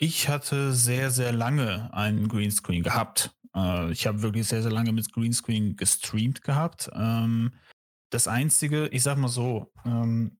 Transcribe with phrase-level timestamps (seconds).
[0.00, 3.32] ich hatte sehr, sehr lange einen Greenscreen gehabt.
[3.54, 6.90] Äh, ich habe wirklich sehr, sehr lange mit Greenscreen gestreamt gehabt.
[6.94, 7.52] Ähm,
[8.08, 10.38] das Einzige, ich sag mal so, ähm,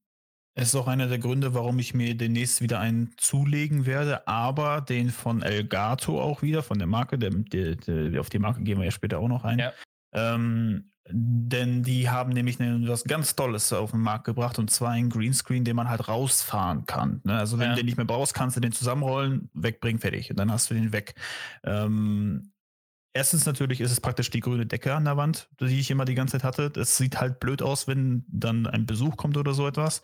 [0.54, 5.10] ist auch einer der Gründe, warum ich mir demnächst wieder einen zulegen werde, aber den
[5.10, 8.86] von Elgato auch wieder, von der Marke, der, der, der, auf die Marke gehen wir
[8.86, 9.58] ja später auch noch ein.
[9.58, 9.72] Ja.
[10.12, 15.10] Ähm, denn die haben nämlich was ganz Tolles auf den Markt gebracht und zwar einen
[15.10, 17.20] Greenscreen, den man halt rausfahren kann.
[17.24, 17.36] Ne?
[17.36, 17.70] Also wenn ja.
[17.70, 20.30] du den nicht mehr brauchst, kannst du den zusammenrollen, wegbringen, fertig.
[20.30, 21.14] Und dann hast du den weg.
[21.64, 22.52] Ähm,
[23.12, 26.14] Erstens natürlich ist es praktisch die grüne Decke an der Wand, die ich immer die
[26.14, 26.70] ganze Zeit hatte.
[26.70, 30.02] Das sieht halt blöd aus, wenn dann ein Besuch kommt oder so etwas.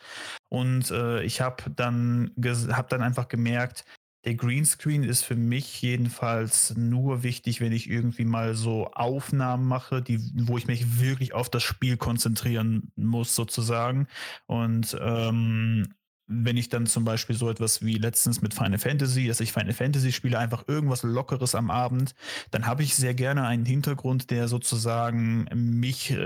[0.49, 3.85] Und äh, ich habe dann, hab dann einfach gemerkt,
[4.27, 10.03] der Greenscreen ist für mich jedenfalls nur wichtig, wenn ich irgendwie mal so Aufnahmen mache,
[10.03, 14.09] die, wo ich mich wirklich auf das Spiel konzentrieren muss, sozusagen.
[14.47, 15.95] Und ähm,
[16.29, 19.73] wenn ich dann zum Beispiel so etwas wie letztens mit Final Fantasy, dass ich Final
[19.73, 22.15] Fantasy spiele, einfach irgendwas Lockeres am Abend,
[22.51, 26.17] dann habe ich sehr gerne einen Hintergrund, der sozusagen mich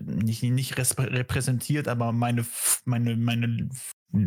[0.00, 2.44] nicht, nicht repräsentiert, aber meine,
[2.84, 3.68] meine, meine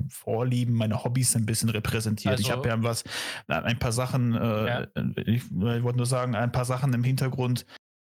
[0.09, 2.33] Vorlieben, meine Hobbys ein bisschen repräsentiert.
[2.33, 3.03] Also, ich habe ja was,
[3.47, 4.87] ein paar Sachen, äh, ja.
[5.25, 7.65] ich, ich wollte nur sagen, ein paar Sachen im Hintergrund,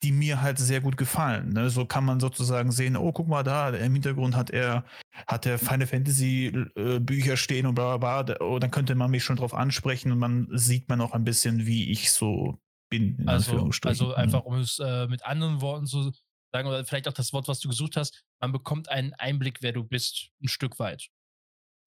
[0.02, 1.52] die mir halt sehr gut gefallen.
[1.52, 1.70] Ne?
[1.70, 4.84] So kann man sozusagen sehen, oh, guck mal da, im Hintergrund hat er,
[5.26, 8.36] hat er Final Fantasy äh, Bücher stehen und bla bla bla.
[8.40, 11.66] Oh, dann könnte man mich schon drauf ansprechen und man sieht man auch ein bisschen,
[11.66, 12.58] wie ich so
[12.90, 13.24] bin.
[13.26, 16.12] also, also einfach, um es äh, mit anderen Worten zu
[16.52, 19.72] sagen, oder vielleicht auch das Wort, was du gesucht hast, man bekommt einen Einblick, wer
[19.72, 21.08] du bist, ein Stück weit.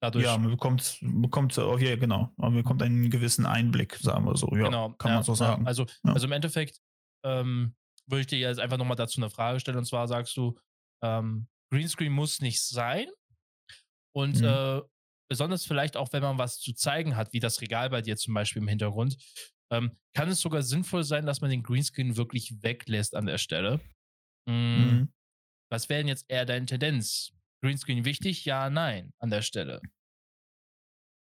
[0.00, 0.24] Dadurch.
[0.24, 4.48] Ja, man bekommt, bekommt oh, ja, genau, man bekommt einen gewissen Einblick, sagen wir so.
[4.52, 5.66] Ja, genau, kann ja, man so sagen.
[5.66, 6.12] Also, ja.
[6.12, 6.80] also im Endeffekt,
[7.24, 7.74] ähm,
[8.12, 9.78] würde ich dir jetzt einfach nochmal dazu eine Frage stellen.
[9.78, 10.56] Und zwar sagst du,
[11.02, 13.08] ähm, Greenscreen muss nicht sein.
[14.14, 14.46] Und mhm.
[14.46, 14.80] äh,
[15.28, 18.34] besonders vielleicht auch, wenn man was zu zeigen hat, wie das Regal bei dir zum
[18.34, 19.16] Beispiel im Hintergrund,
[19.72, 23.80] ähm, kann es sogar sinnvoll sein, dass man den Greenscreen wirklich weglässt an der Stelle.
[24.46, 24.54] Mhm.
[24.54, 25.12] Mhm.
[25.70, 27.32] Was wäre denn jetzt eher deine Tendenz?
[27.64, 28.44] Greenscreen wichtig?
[28.44, 29.80] Ja, nein, an der Stelle.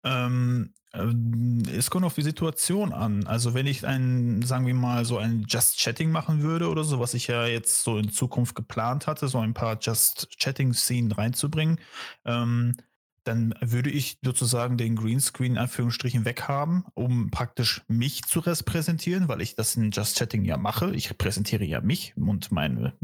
[0.06, 3.26] Ähm, ähm, es kommt auf die Situation an.
[3.26, 7.00] Also wenn ich ein, sagen wir mal, so ein Just Chatting machen würde oder so,
[7.00, 11.80] was ich ja jetzt so in Zukunft geplant hatte, so ein paar Just Chatting-Szenen reinzubringen,
[12.24, 12.76] ähm,
[13.26, 19.40] dann würde ich sozusagen den Greenscreen in Anführungsstrichen weghaben, um praktisch mich zu repräsentieren, weil
[19.40, 20.94] ich das in Just Chatting ja mache.
[20.94, 22.94] Ich präsentiere ja mich und meine,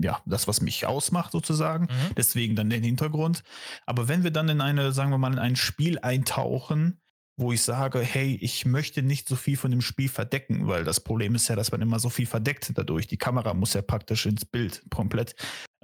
[0.00, 1.84] ja, das, was mich ausmacht sozusagen.
[1.84, 2.14] Mhm.
[2.16, 3.42] Deswegen dann den Hintergrund.
[3.84, 7.00] Aber wenn wir dann in eine, sagen wir mal, in ein Spiel eintauchen,
[7.38, 11.00] wo ich sage, hey, ich möchte nicht so viel von dem Spiel verdecken, weil das
[11.00, 13.06] Problem ist ja, dass man immer so viel verdeckt dadurch.
[13.06, 15.34] Die Kamera muss ja praktisch ins Bild komplett.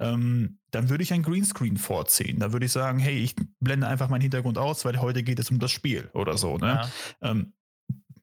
[0.03, 2.39] Ähm, dann würde ich ein Greenscreen vorziehen.
[2.39, 5.49] Da würde ich sagen, hey, ich blende einfach meinen Hintergrund aus, weil heute geht es
[5.49, 6.57] um das Spiel oder so.
[6.57, 6.89] Ne?
[7.21, 7.31] Ja.
[7.31, 7.53] Ähm,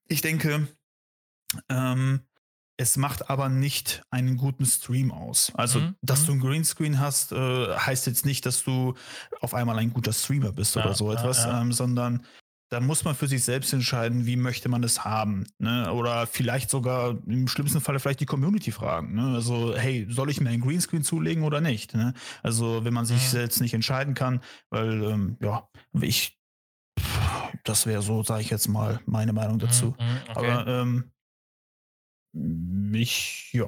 [0.08, 0.68] ich denke,
[1.68, 2.20] ähm,
[2.76, 5.52] es macht aber nicht einen guten Stream aus.
[5.54, 5.96] Also, mhm.
[6.02, 6.26] dass mhm.
[6.26, 8.94] du ein Greenscreen hast, äh, heißt jetzt nicht, dass du
[9.40, 12.26] auf einmal ein guter Streamer bist ja, oder so etwas, ja, ähm, sondern
[12.70, 15.44] da muss man für sich selbst entscheiden, wie möchte man es haben.
[15.58, 15.92] Ne?
[15.92, 19.14] Oder vielleicht sogar im schlimmsten Falle vielleicht die Community fragen.
[19.14, 19.34] Ne?
[19.34, 21.94] Also, hey, soll ich mir ein Greenscreen zulegen oder nicht?
[21.94, 22.14] Ne?
[22.44, 23.28] Also, wenn man sich mhm.
[23.28, 25.68] selbst nicht entscheiden kann, weil, ähm, ja,
[26.00, 26.40] ich,
[27.64, 29.86] das wäre so, sage ich jetzt mal, meine Meinung mhm, dazu.
[29.86, 30.50] Mhm, okay.
[30.50, 31.10] Aber ähm,
[32.94, 33.66] ich, ja,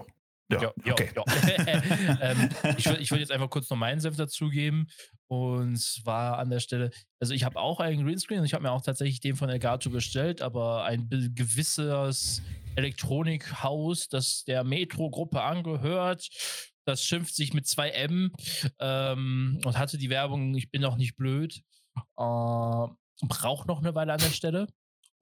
[0.61, 1.11] ja, ja, okay.
[1.15, 1.25] ja.
[2.21, 4.89] ähm, ich würde würd jetzt einfach kurz noch meinen Senf dazugeben.
[5.29, 8.71] Und zwar an der Stelle, also ich habe auch einen Greenscreen und ich habe mir
[8.71, 12.43] auch tatsächlich den von Elgato bestellt, aber ein gewisses
[12.75, 16.29] Elektronikhaus, das der Metro-Gruppe angehört,
[16.85, 18.31] das schimpft sich mit 2M
[18.79, 21.63] ähm, und hatte die Werbung, ich bin doch nicht blöd,
[21.97, 22.87] äh,
[23.27, 24.67] braucht noch eine Weile an der Stelle.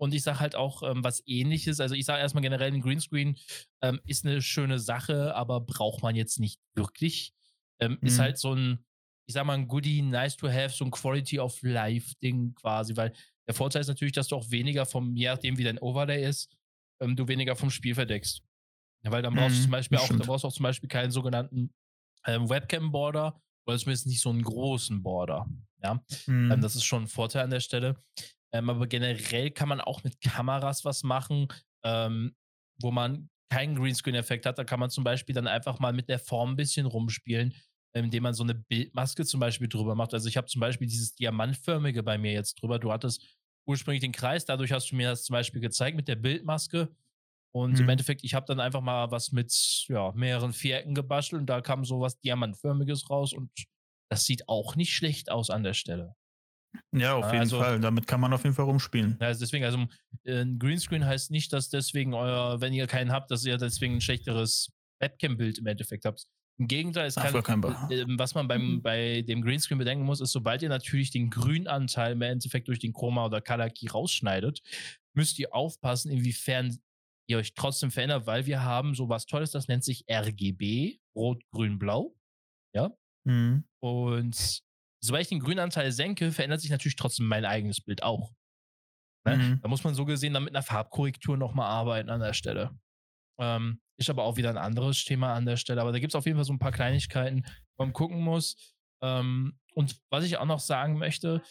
[0.01, 1.79] Und ich sage halt auch ähm, was ähnliches.
[1.79, 3.37] Also ich sage erstmal generell, ein Greenscreen
[3.83, 7.35] ähm, ist eine schöne Sache, aber braucht man jetzt nicht wirklich.
[7.81, 8.07] Ähm, mhm.
[8.07, 8.83] Ist halt so ein,
[9.27, 13.13] ich sag mal, ein Goodie, nice to have, so ein Quality of Life-Ding quasi, weil
[13.47, 16.57] der Vorteil ist natürlich, dass du auch weniger vom, je nachdem wie dein Overlay ist,
[17.03, 18.43] ähm, du weniger vom Spiel verdeckst.
[19.05, 20.89] Ja, weil dann brauchst mhm, du zum Beispiel auch, da brauchst du auch zum Beispiel
[20.89, 21.75] keinen sogenannten
[22.25, 25.47] ähm, Webcam-Border oder zumindest nicht so einen großen Border.
[25.83, 26.61] Ja, ähm, mhm.
[26.63, 28.03] das ist schon ein Vorteil an der Stelle.
[28.53, 31.49] Ähm, aber generell kann man auch mit Kameras was machen,
[31.85, 32.35] ähm,
[32.81, 34.59] wo man keinen Greenscreen-Effekt hat.
[34.59, 37.55] Da kann man zum Beispiel dann einfach mal mit der Form ein bisschen rumspielen,
[37.93, 40.15] indem man so eine Bildmaske zum Beispiel drüber macht.
[40.15, 42.79] Also ich habe zum Beispiel dieses Diamantförmige bei mir jetzt drüber.
[42.79, 43.27] Du hattest
[43.67, 46.89] ursprünglich den Kreis, dadurch hast du mir das zum Beispiel gezeigt mit der Bildmaske.
[47.53, 47.81] Und mhm.
[47.81, 49.53] im Endeffekt, ich habe dann einfach mal was mit
[49.89, 53.51] ja, mehreren Vierecken gebastelt und da kam so was Diamantförmiges raus und
[54.09, 56.15] das sieht auch nicht schlecht aus an der Stelle.
[56.93, 57.81] Ja, auf jeden Also Fall.
[57.81, 59.17] Damit kann man auf jeden Fall rumspielen.
[59.21, 59.87] Ja, also deswegen, also
[60.25, 63.95] äh, ein Greenscreen heißt nicht, dass deswegen euer, wenn ihr keinen habt, dass ihr deswegen
[63.97, 66.27] ein schlechteres Webcam-Bild im Endeffekt habt.
[66.59, 70.21] Im Gegenteil, es Ach, kann, Ba- äh, was man beim, bei dem Greenscreen bedenken muss,
[70.21, 74.61] ist, sobald ihr natürlich den Grünanteil im Endeffekt durch den Chroma oder Color Key rausschneidet,
[75.15, 76.79] müsst ihr aufpassen, inwiefern
[77.29, 81.79] ihr euch trotzdem verändert, weil wir haben sowas Tolles, das nennt sich RGB, Rot, Grün,
[81.79, 82.15] Blau.
[82.75, 82.91] Ja.
[83.25, 83.65] Mhm.
[83.83, 84.63] Und
[85.01, 88.33] sobald ich den Grünanteil senke, verändert sich natürlich trotzdem mein eigenes Bild auch.
[89.27, 89.37] Ne?
[89.37, 89.61] Mhm.
[89.63, 92.79] Da muss man so gesehen dann mit einer Farbkorrektur nochmal arbeiten an der Stelle.
[93.39, 95.81] Ähm, ist aber auch wieder ein anderes Thema an der Stelle.
[95.81, 97.45] Aber da gibt es auf jeden Fall so ein paar Kleinigkeiten,
[97.77, 98.75] wo man gucken muss.
[99.03, 101.43] Ähm, und was ich auch noch sagen möchte,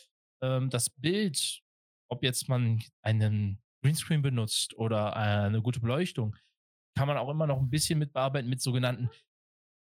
[0.41, 1.61] ähm, das Bild,
[2.09, 6.35] ob jetzt man einen Greenscreen benutzt oder eine gute Beleuchtung,
[6.95, 9.09] kann man auch immer noch ein bisschen mit bearbeiten mit sogenannten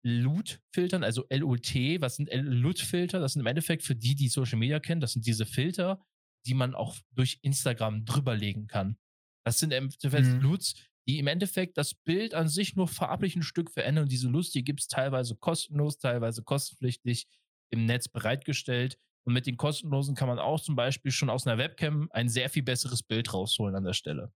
[0.05, 1.75] LUT-Filtern, also LUT.
[2.00, 3.21] Was sind LUT-Filter?
[3.21, 6.05] Das sind im Endeffekt für die, die Social Media kennen, das sind diese Filter,
[6.47, 8.97] die man auch durch Instagram drüberlegen kann.
[9.45, 10.41] Das sind im Endeffekt Mhm.
[10.41, 10.75] LUTs,
[11.09, 14.05] die im Endeffekt das Bild an sich nur farblich ein Stück verändern.
[14.05, 17.27] Und diese LUTs, die gibt es teilweise kostenlos, teilweise kostenpflichtig
[17.71, 18.99] im Netz bereitgestellt.
[19.27, 22.49] Und mit den kostenlosen kann man auch zum Beispiel schon aus einer Webcam ein sehr
[22.50, 24.33] viel besseres Bild rausholen an der Stelle.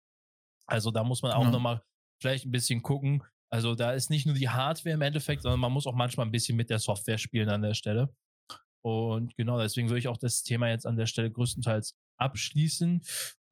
[0.66, 1.50] Also da muss man auch Ja.
[1.50, 1.82] nochmal
[2.20, 3.22] vielleicht ein bisschen gucken.
[3.52, 6.32] Also da ist nicht nur die Hardware im Endeffekt, sondern man muss auch manchmal ein
[6.32, 8.14] bisschen mit der Software spielen an der Stelle.
[8.84, 13.02] Und genau, deswegen würde ich auch das Thema jetzt an der Stelle größtenteils abschließen.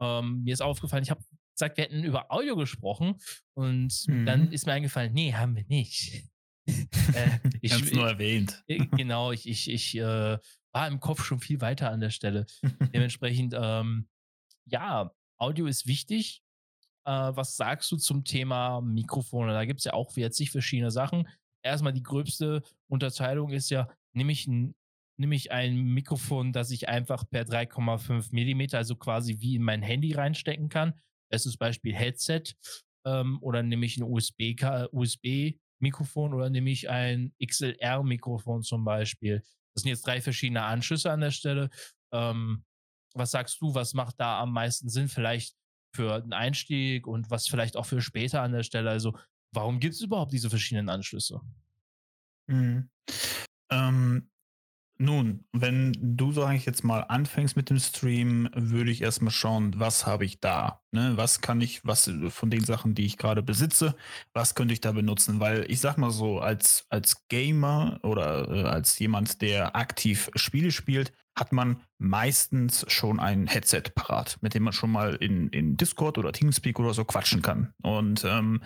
[0.01, 1.23] Ähm, mir ist aufgefallen, ich habe
[1.55, 3.17] gesagt, wir hätten über Audio gesprochen
[3.55, 4.25] und Mhm.
[4.27, 6.25] dann ist mir eingefallen, nee, haben wir nicht.
[7.15, 8.63] äh, ich, Ganz nur erwähnt.
[8.69, 10.39] äh, genau, ich, ich, ich äh,
[10.73, 12.47] war im Kopf schon viel weiter an der Stelle.
[12.95, 14.09] Dementsprechend, ähm,
[14.65, 16.43] ja, Audio ist wichtig.
[17.07, 19.53] Äh, was sagst du zum Thema Mikrofone?
[19.53, 21.29] Da gibt es ja auch jetzt zig verschiedene Sachen.
[21.63, 24.75] Erstmal die gröbste Unterteilung ist ja, nehme ich ein,
[25.19, 29.83] nehme ich ein Mikrofon, das ich einfach per 3,5 Millimeter, also quasi wie in mein
[29.83, 30.95] Handy reinstecken kann.
[31.31, 32.55] Das ist Beispiel Headset.
[33.07, 34.55] Ähm, oder nehme ich ein USB,
[34.93, 39.43] USB-Mikrofon oder nehme ich ein XLR-Mikrofon zum Beispiel.
[39.75, 41.71] Das sind jetzt drei verschiedene Anschlüsse an der Stelle.
[42.13, 42.65] Ähm,
[43.15, 45.09] was sagst du, was macht da am meisten Sinn?
[45.09, 45.57] Vielleicht
[45.93, 48.91] für einen Einstieg und was vielleicht auch für später an der Stelle?
[48.91, 49.17] Also,
[49.53, 51.41] warum gibt es überhaupt diese verschiedenen Anschlüsse?
[52.47, 52.91] Mhm.
[53.71, 54.31] Ähm,
[55.01, 59.73] nun, wenn du, sage ich jetzt mal, anfängst mit dem Stream, würde ich erstmal schauen,
[59.79, 60.83] was habe ich da?
[60.93, 61.13] Ne?
[61.17, 63.97] Was kann ich, was von den Sachen, die ich gerade besitze,
[64.35, 65.41] was könnte ich da benutzen?
[65.41, 70.71] Weil ich sag mal so, als, als Gamer oder äh, als jemand, der aktiv Spiele
[70.71, 75.79] spielt, hat man meistens schon ein Headset parat, mit dem man schon mal in, in
[75.79, 77.73] Discord oder Teamspeak oder so quatschen kann.
[77.83, 78.61] Und ähm,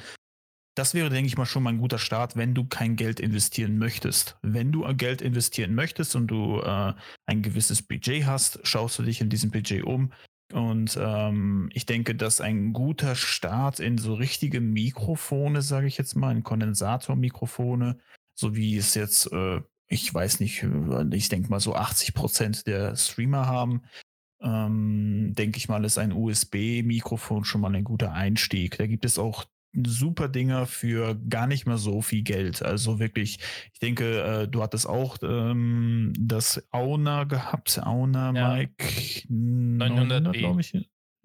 [0.74, 3.78] das wäre, denke ich mal, schon mal ein guter Start, wenn du kein Geld investieren
[3.78, 4.36] möchtest.
[4.42, 6.94] Wenn du Geld investieren möchtest und du äh,
[7.26, 10.12] ein gewisses Budget hast, schaust du dich in diesem Budget um.
[10.52, 16.16] Und ähm, ich denke, dass ein guter Start in so richtige Mikrofone, sage ich jetzt
[16.16, 17.98] mal, in Kondensatormikrofone,
[18.34, 20.66] so wie es jetzt, äh, ich weiß nicht,
[21.12, 23.82] ich denke mal so 80 Prozent der Streamer haben,
[24.42, 28.76] ähm, denke ich mal, ist ein USB-Mikrofon schon mal ein guter Einstieg.
[28.76, 29.44] Da gibt es auch
[29.86, 32.62] super Dinger für gar nicht mehr so viel Geld.
[32.62, 33.38] Also wirklich,
[33.72, 38.54] ich denke, äh, du hattest auch ähm, das Auna gehabt, Auna Ja.
[38.54, 38.84] Mike
[39.28, 40.38] 900B.
[40.38, 40.72] glaube ich.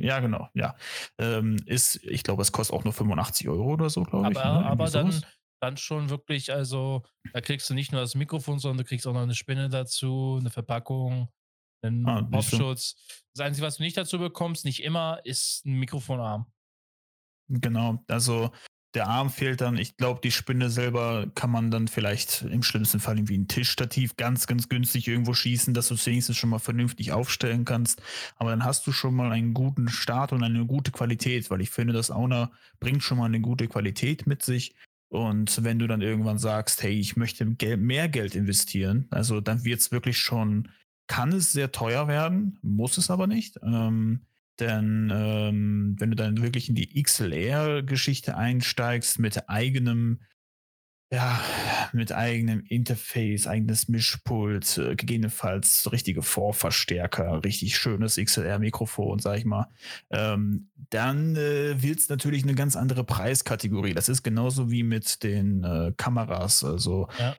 [0.01, 0.75] Ja, genau, ja.
[1.17, 4.37] Ähm, ist, ich glaube, es kostet auch nur 85 Euro oder so, glaube ich.
[4.37, 4.65] Aber, ne?
[4.65, 5.29] Aber dann, sowas.
[5.61, 7.03] dann schon wirklich, also,
[7.33, 10.37] da kriegst du nicht nur das Mikrofon, sondern du kriegst auch noch eine Spinne dazu,
[10.39, 11.27] eine Verpackung,
[11.83, 12.21] einen Ah.
[12.21, 12.95] Popschutz.
[13.35, 16.45] Das Einzige, was du nicht dazu bekommst, nicht immer, ist ein Mikrofonarm.
[17.49, 18.51] Genau, also
[18.95, 19.77] der Arm fehlt dann.
[19.77, 24.18] Ich glaube, die Spinne selber kann man dann vielleicht im schlimmsten Fall irgendwie ein Tischstativ
[24.18, 28.01] ganz, ganz günstig irgendwo schießen, dass du es wenigstens schon mal vernünftig aufstellen kannst.
[28.37, 31.69] Aber dann hast du schon mal einen guten Start und eine gute Qualität, weil ich
[31.69, 34.75] finde, das Auna bringt schon mal eine gute Qualität mit sich.
[35.09, 39.81] Und wenn du dann irgendwann sagst, hey, ich möchte mehr Geld investieren, also dann wird
[39.81, 40.69] es wirklich schon,
[41.07, 43.59] kann es sehr teuer werden, muss es aber nicht.
[43.63, 44.21] Ähm,
[44.59, 50.21] denn ähm, wenn du dann wirklich in die XLR-Geschichte einsteigst mit eigenem,
[51.11, 51.39] ja,
[51.94, 59.68] mit eigenem Interface, eigenes Mischpult, äh, gegebenenfalls richtige Vorverstärker, richtig schönes XLR-Mikrofon, sag ich mal,
[60.11, 63.94] ähm, dann äh, wird es natürlich eine ganz andere Preiskategorie.
[63.94, 66.63] Das ist genauso wie mit den äh, Kameras.
[66.63, 67.35] Also Ja.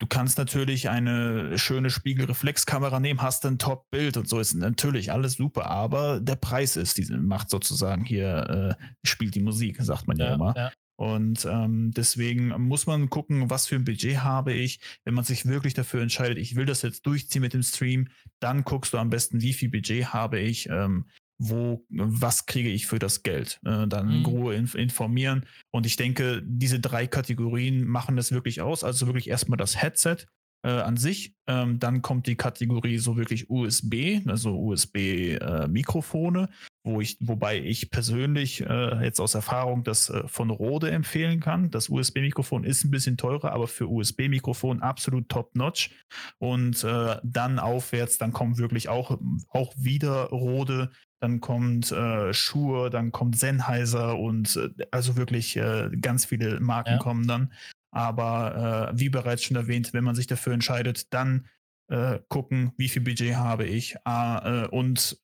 [0.00, 5.34] Du kannst natürlich eine schöne Spiegelreflexkamera nehmen, hast ein Top-Bild und so ist natürlich alles
[5.34, 10.16] super, aber der Preis ist, diese macht sozusagen hier, äh, spielt die Musik, sagt man
[10.16, 10.54] ja, immer.
[10.56, 10.72] ja.
[10.96, 14.78] Und ähm, deswegen muss man gucken, was für ein Budget habe ich.
[15.04, 18.08] Wenn man sich wirklich dafür entscheidet, ich will das jetzt durchziehen mit dem Stream,
[18.40, 21.06] dann guckst du am besten, wie viel Budget habe ich, ähm,
[21.38, 23.60] wo, was kriege ich für das Geld.
[23.64, 24.26] Äh, dann in Mhm.
[24.26, 25.46] Ruhe inf informieren.
[25.72, 28.84] Und ich denke, diese drei Kategorien machen das wirklich aus.
[28.84, 30.26] Also wirklich erstmal das Headset
[30.64, 31.34] äh, an sich.
[31.46, 36.48] Ähm, dann kommt die Kategorie so wirklich USB, also USB-Mikrofone,
[36.84, 41.70] wo ich, wobei ich persönlich äh, jetzt aus Erfahrung das äh, von Rode empfehlen kann.
[41.70, 45.90] Das USB-Mikrofon ist ein bisschen teurer, aber für USB-Mikrofon absolut top-notch.
[46.38, 50.90] Und äh, dann aufwärts, dann kommt wirklich auch, auch wieder Rode,
[51.24, 56.92] dann kommt äh, Shure, dann kommt Sennheiser und äh, also wirklich äh, ganz viele Marken
[56.92, 56.98] Ja.
[56.98, 57.50] kommen dann.
[57.90, 61.46] Aber äh, wie bereits schon erwähnt, wenn man sich dafür entscheidet, dann
[61.88, 65.18] äh, gucken, wie viel Budget habe ich ah, äh, und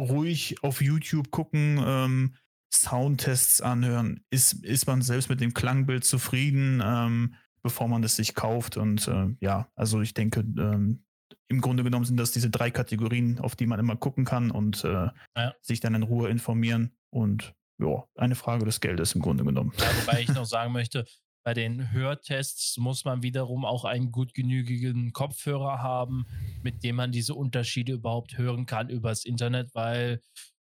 [0.00, 2.34] ruhig auf YouTube gucken, ähm,
[2.72, 4.24] Soundtests anhören.
[4.30, 8.78] Ist, ist man selbst mit dem Klangbild zufrieden, ähm, bevor man es sich kauft?
[8.78, 11.04] Und ja, also ich denke, ähm,
[11.52, 14.82] im Grunde genommen sind das diese drei Kategorien, auf die man immer gucken kann und
[14.84, 15.54] äh, Ja.
[15.60, 16.92] sich dann in Ruhe informieren.
[17.10, 19.72] Und ja, eine Frage des Geldes im Grunde genommen.
[19.78, 21.04] Ja, wobei ich noch sagen möchte,
[21.44, 26.24] bei den Hörtests muss man wiederum auch einen gut genügigen Kopfhörer haben,
[26.62, 30.20] mit dem man diese Unterschiede überhaupt hören kann übers Internet, weil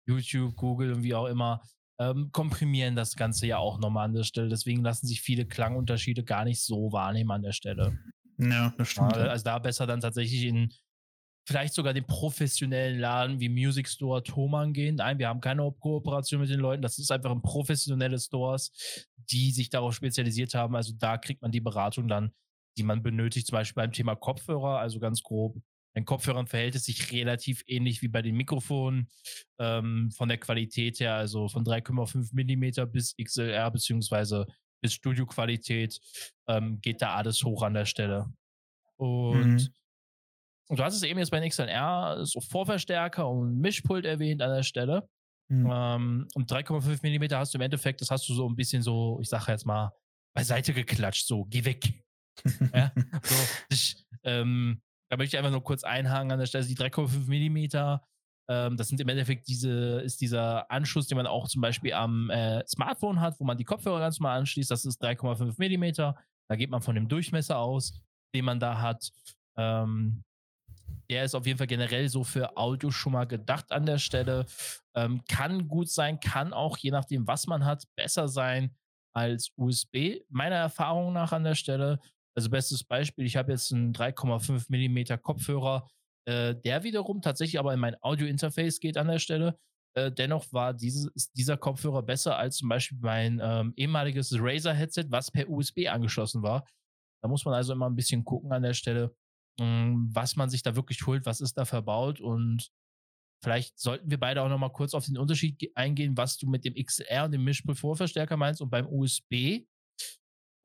[0.08, 1.62] YouTube, Google und wie auch immer
[2.00, 4.50] ähm, komprimieren das Ganze ja auch nochmal an der Stelle.
[4.50, 7.98] Deswegen lassen sich viele Klangunterschiede gar nicht so wahrnehmen an der Stelle.
[8.38, 9.16] Ja, das stimmt.
[9.16, 10.74] Ja, also da besser dann tatsächlich in
[11.46, 14.96] vielleicht sogar den professionellen Laden wie Music Store Thomann gehen.
[14.96, 16.82] Nein, wir haben keine Kooperation mit den Leuten.
[16.82, 18.72] Das ist einfach ein professionelle Stores,
[19.30, 20.76] die sich darauf spezialisiert haben.
[20.76, 22.32] Also da kriegt man die Beratung dann,
[22.78, 24.80] die man benötigt, zum Beispiel beim Thema Kopfhörer.
[24.80, 25.62] Also ganz grob.
[25.94, 29.10] Bei Kopfhörern verhält es sich relativ ähnlich wie bei den Mikrofonen
[29.60, 34.48] ähm, von der Qualität her, also von 3,5 Millimeter bis XLR beziehungsweise
[34.84, 36.00] bis Studioqualität
[36.48, 38.32] ähm, geht da alles hoch an der Stelle.
[38.98, 39.56] Und,
[40.70, 40.76] Mhm.
[40.76, 45.10] du hast es eben jetzt bei XLR so Vorverstärker und Mischpult erwähnt an der Stelle.
[45.50, 45.70] Hm.
[45.72, 49.20] Ähm, und 3,5 Millimeter hast du im Endeffekt, das hast du so ein bisschen so,
[49.22, 49.92] ich sage jetzt mal,
[50.36, 52.04] beiseite geklatscht, so, geh weg.
[52.74, 52.92] Ja,
[53.24, 53.36] so,
[53.70, 58.04] ich, ähm, da möchte ich einfach nur kurz einhaken an der Stelle, die 3,5 Millimeter,
[58.50, 62.30] ähm, das sind im Endeffekt diese, ist dieser Anschluss, den man auch zum Beispiel am
[62.30, 66.16] äh, Smartphone hat, wo man die Kopfhörer ganz normal anschließt, das ist 3,5 Millimeter,
[66.50, 68.02] da geht man von dem Durchmesser aus,
[68.36, 69.12] den man da hat.
[69.58, 70.24] Ähm,
[71.10, 74.46] der ist auf jeden Fall generell so für Audio schon mal gedacht an der Stelle.
[74.96, 78.76] Ähm, kann gut sein, kann auch, je nachdem, was man hat, besser sein
[79.14, 80.22] als USB.
[80.30, 82.00] Meiner Erfahrung nach an der Stelle.
[82.36, 85.88] Also bestes Beispiel, ich habe jetzt einen 3,5 Millimeter Kopfhörer,
[86.26, 89.60] äh, der wiederum tatsächlich aber in mein Audio-Interface geht an der Stelle.
[89.96, 95.06] Äh, dennoch war dieses, ist dieser Kopfhörer besser als zum Beispiel mein ähm, ehemaliges Razer-Headset,
[95.10, 96.68] was per USB angeschlossen war.
[97.24, 99.16] Da muss man also immer ein bisschen gucken an der Stelle,
[99.60, 102.70] mh, was man sich da wirklich holt, was ist da verbaut und
[103.44, 106.48] vielleicht sollten wir beide auch noch mal kurz auf den Unterschied ge- eingehen, was du
[106.50, 109.66] mit dem XR und dem Mischpult-Vorverstärker meinst und beim USB.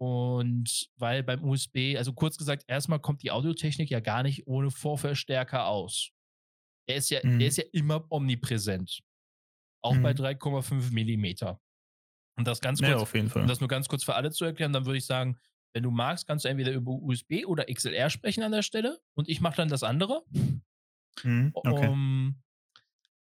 [0.01, 4.71] Und weil beim USB, also kurz gesagt, erstmal kommt die Audiotechnik ja gar nicht ohne
[4.71, 6.11] Vorverstärker aus.
[6.89, 7.39] Der ist ja, Mhm.
[7.39, 9.01] der ist ja immer omnipräsent.
[9.83, 10.17] Auch bei Mhm.
[10.17, 11.61] 3,5 Millimeter.
[12.39, 13.43] Und das ganz kurz, Ja, auf jeden Fall.
[13.43, 15.39] um das nur ganz kurz für alle zu erklären, dann würde ich sagen,
[15.75, 19.29] wenn du magst, kannst du entweder über USB oder XLR sprechen an der Stelle und
[19.29, 20.25] ich mache dann das andere.
[21.25, 21.91] Mhm, okay.
[21.93, 22.43] Um,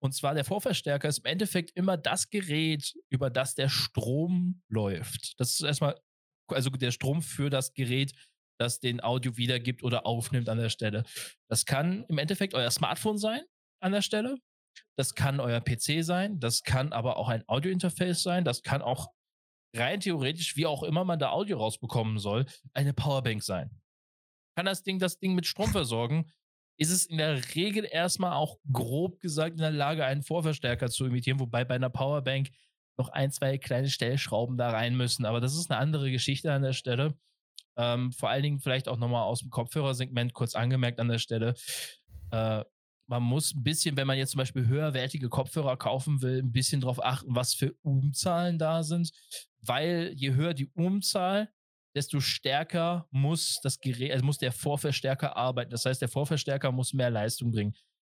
[0.01, 5.41] und zwar der Vorverstärker ist im Endeffekt immer das Gerät, über das der Strom läuft.
[5.41, 6.01] Das ist erstmal,
[6.49, 8.13] also der Strom für das Gerät,
[8.59, 11.05] das den Audio wiedergibt oder aufnimmt an der Stelle.
[11.49, 13.43] Das kann im Endeffekt euer Smartphone sein
[13.81, 14.37] an der Stelle.
[14.97, 16.41] Das kann euer PC sein.
[16.41, 18.45] Das kann aber auch ein Audiointerface sein.
[18.45, 19.09] Das kann auch
[19.75, 23.71] rein theoretisch, wie auch immer man da Audio rausbekommen soll, eine Powerbank sein.
[24.57, 26.33] Kann das Ding das Ding mit Strom versorgen?
[26.79, 31.07] ist es in der Regel erstmal auch grob gesagt in der Lage, einen Vorverstärker zu
[31.07, 32.51] imitieren, wobei bei einer Powerbank
[32.99, 35.25] noch ein, zwei kleine Stellschrauben da rein müssen.
[35.25, 37.15] Aber das ist eine andere Geschichte an der Stelle.
[37.77, 41.55] Ähm, vor allen Dingen vielleicht auch nochmal aus dem Kopfhörersegment kurz angemerkt an der Stelle.
[42.31, 42.65] Äh,
[43.09, 46.81] man muss ein bisschen, wenn man jetzt zum Beispiel höherwertige Kopfhörer kaufen will, ein bisschen
[46.81, 49.13] darauf achten, was für Umzahlen da sind.
[49.61, 51.51] Weil je höher die Umzahl,
[51.95, 55.71] desto stärker muss das Gerät, also muss der Vorverstärker arbeiten.
[55.71, 57.75] Das heißt, der Vorverstärker muss mehr Leistung bringen.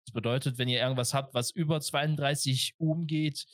[0.06, 3.46] Das bedeutet, wenn ihr irgendwas habt, was über 32 Ohm geht,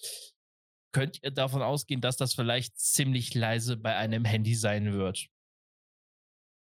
[0.93, 5.27] könnt ihr davon ausgehen, dass das vielleicht ziemlich leise bei einem Handy sein wird.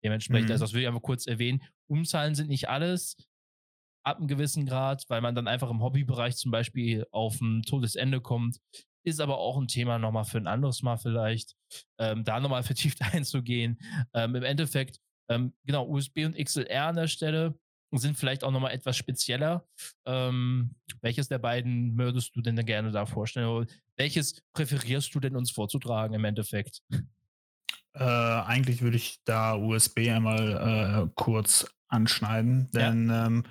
[0.04, 0.52] Dementsprechend, Mhm.
[0.54, 1.62] also das will ich einfach kurz erwähnen.
[1.90, 3.18] Umzahlen sind nicht alles
[4.06, 8.22] ab einem gewissen Grad, weil man dann einfach im Hobbybereich zum Beispiel auf ein Todesende
[8.22, 8.60] kommt,
[9.06, 11.56] ist aber auch ein Thema nochmal für ein anderes Mal vielleicht,
[12.00, 12.64] ähm, da nochmal
[12.98, 13.80] vertieft einzugehen.
[14.14, 15.00] Ähm, Im Endeffekt,
[15.30, 17.60] ähm, genau, USB und XLR an der Stelle
[17.98, 19.66] sind vielleicht auch nochmal etwas spezieller.
[20.06, 23.68] Ähm, welches der beiden würdest du denn gerne da vorstellen?
[23.96, 26.82] welches präferierst du denn uns vorzutragen im Endeffekt?
[27.94, 33.26] Äh, eigentlich würde ich da USB einmal äh, kurz anschneiden, denn ja.
[33.26, 33.44] ähm,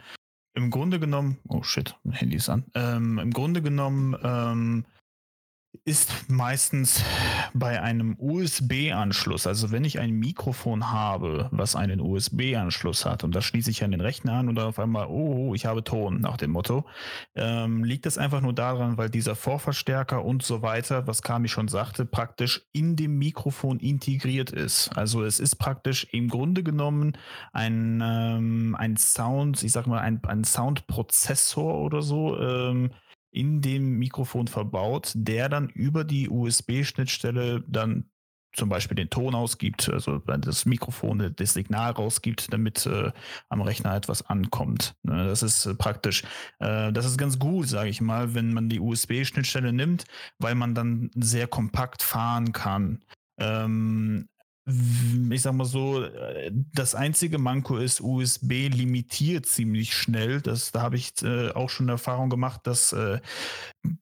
[0.55, 2.65] im Grunde genommen, oh shit, mein Handy ist an.
[2.75, 4.87] Ähm, Im Grunde genommen ähm,
[5.85, 7.03] ist meistens
[7.55, 13.45] bei einem USB-Anschluss, also wenn ich ein Mikrofon habe, was einen USB-Anschluss hat und das
[13.45, 16.37] schließe ich an den Rechner an und dann auf einmal, oh, ich habe Ton nach
[16.37, 16.85] dem Motto,
[17.35, 21.69] ähm, liegt das einfach nur daran, weil dieser Vorverstärker und so weiter, was Kami schon
[21.69, 24.91] sagte, praktisch in dem Mikrofon integriert ist.
[24.97, 27.17] Also es ist praktisch im Grunde genommen
[27.53, 32.91] ein, ähm, ein Sound, ich sag mal, ein, ein Soundprozessor oder so, ähm,
[33.39, 38.11] in dem Mikrofon verbaut, der dann über die USB-Schnittstelle dann
[38.53, 43.13] zum Beispiel den Ton ausgibt, also das Mikrofon das Signal rausgibt, damit äh,
[43.49, 44.97] am Rechner etwas ankommt.
[45.05, 46.25] Ne, das ist äh, praktisch,
[46.59, 50.05] äh, das ist ganz gut, sage ich mal, wenn man die USB-Schnittstelle nimmt,
[50.39, 53.05] weil man dann sehr kompakt fahren kann.
[53.39, 54.29] Ähm,
[55.31, 60.41] ich sag mal so, äh, das einzige Manko ist, USB limitiert ziemlich schnell.
[60.43, 63.21] Das, da habe ich äh, auch schon Erfahrung gemacht, dass, äh,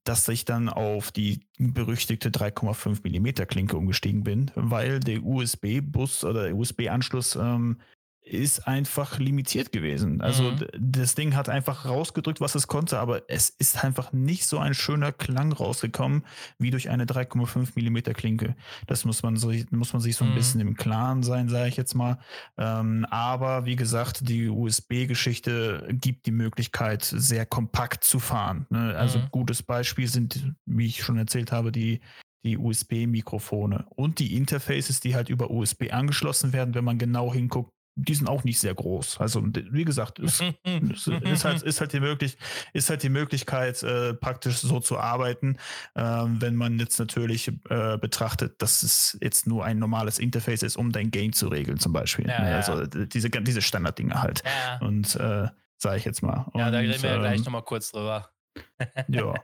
[0.04, 6.44] dass ich dann auf die berüchtigte 3,5 Millimeter Klinke umgestiegen bin, weil der USB-Bus oder
[6.44, 7.78] der USB-Anschluss ähm,
[8.26, 10.20] ist einfach limitiert gewesen.
[10.20, 10.66] Also mhm.
[10.76, 14.74] das Ding hat einfach rausgedrückt, was es konnte, aber es ist einfach nicht so ein
[14.74, 16.24] schöner Klang rausgekommen
[16.58, 18.56] wie durch eine 3,5 Millimeter Klinke.
[18.88, 20.34] Das muss man so muss man sich so ein mhm.
[20.34, 22.18] bisschen im Klaren sein, sage ich jetzt mal.
[22.58, 28.66] Ähm, aber wie gesagt, die USB-Geschichte gibt die Möglichkeit, sehr kompakt zu fahren.
[28.70, 28.96] Ne?
[28.96, 29.28] Also mhm.
[29.30, 32.00] gutes Beispiel sind, wie ich schon erzählt habe, die
[32.44, 37.72] die USB-Mikrofone und die Interfaces, die halt über USB angeschlossen werden, wenn man genau hinguckt,
[37.96, 39.20] die sind auch nicht sehr groß.
[39.20, 42.36] Also wie gesagt, es, es ist, halt, ist, halt die möglich,
[42.74, 45.56] ist halt die Möglichkeit, äh, praktisch so zu arbeiten,
[45.94, 50.76] ähm, wenn man jetzt natürlich äh, betrachtet, dass es jetzt nur ein normales Interface ist,
[50.76, 52.28] um dein Gain zu regeln, zum Beispiel.
[52.28, 52.56] Ja, ja.
[52.56, 54.42] Also diese, diese Standarddinge halt.
[54.44, 54.86] Ja.
[54.86, 56.46] Und äh, sage ich jetzt mal.
[56.52, 58.30] Und, ja, da reden wir ähm, gleich nochmal kurz drüber.
[59.08, 59.34] ja.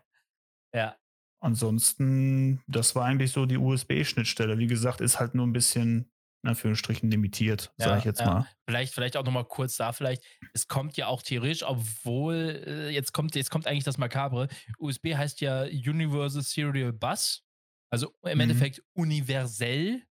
[0.75, 0.97] Ja.
[1.41, 4.59] Ansonsten, das war eigentlich so die USB-Schnittstelle.
[4.59, 6.12] Wie gesagt, ist halt nur ein bisschen
[6.43, 8.27] in Anführungsstrichen limitiert, ja, sage ich jetzt ja.
[8.27, 8.47] mal.
[8.67, 13.13] Vielleicht, vielleicht auch nochmal kurz da, vielleicht, es kommt ja auch theoretisch, obwohl, äh, jetzt
[13.13, 14.49] kommt, jetzt kommt eigentlich das Makabre.
[14.79, 17.45] USB heißt ja Universal Serial Bus,
[17.91, 18.41] also im mhm.
[18.41, 20.03] Endeffekt universell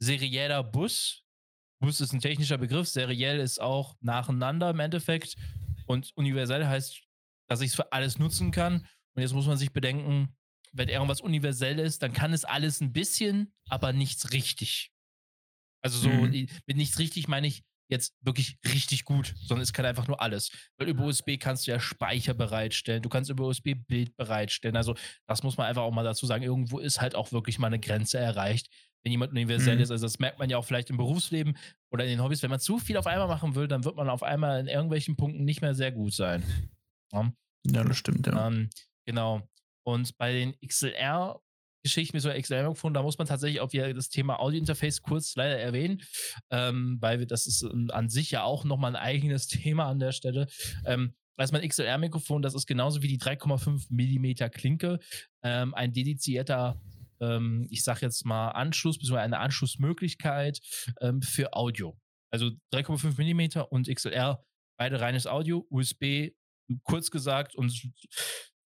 [0.00, 1.24] serieller Bus.
[1.80, 5.36] Bus ist ein technischer Begriff, seriell ist auch nacheinander im Endeffekt.
[5.86, 7.02] Und universell heißt,
[7.48, 8.86] dass ich es für alles nutzen kann.
[9.14, 10.36] Und jetzt muss man sich bedenken,
[10.72, 14.92] wenn irgendwas universell ist, dann kann es alles ein bisschen, aber nichts richtig.
[15.82, 16.48] Also so mhm.
[16.66, 20.50] mit nichts richtig meine ich jetzt wirklich richtig gut, sondern es kann einfach nur alles.
[20.76, 24.76] Weil über USB kannst du ja Speicher bereitstellen, du kannst über USB Bild bereitstellen.
[24.76, 24.94] Also
[25.26, 26.42] das muss man einfach auch mal dazu sagen.
[26.42, 28.68] Irgendwo ist halt auch wirklich mal eine Grenze erreicht,
[29.02, 29.82] wenn jemand universell mhm.
[29.82, 29.90] ist.
[29.90, 31.56] Also das merkt man ja auch vielleicht im Berufsleben
[31.90, 32.42] oder in den Hobbys.
[32.42, 35.16] Wenn man zu viel auf einmal machen will, dann wird man auf einmal in irgendwelchen
[35.16, 36.42] Punkten nicht mehr sehr gut sein.
[37.12, 37.32] Ja,
[37.66, 38.48] ja das stimmt, ja.
[38.48, 38.68] Ähm,
[39.06, 39.48] genau.
[39.84, 41.40] Und bei den XLR
[41.88, 45.58] Geschichten wie so XLR-Mikrofon, da muss man tatsächlich auch wieder das Thema Audio-Interface kurz leider
[45.58, 46.02] erwähnen,
[46.50, 50.46] ähm, weil das ist an sich ja auch nochmal ein eigenes Thema an der Stelle.
[50.84, 54.98] Ähm, also mein XLR-Mikrofon, das ist genauso wie die 3,5 Millimeter Klinke,
[55.42, 56.80] ähm, ein dedizierter
[57.20, 60.60] ähm, ich sag jetzt mal Anschluss, beziehungsweise eine Anschlussmöglichkeit
[61.00, 61.98] ähm, für Audio.
[62.30, 64.44] Also 3,5 Millimeter und XLR,
[64.78, 66.30] beide reines Audio, USB,
[66.82, 67.90] kurz gesagt und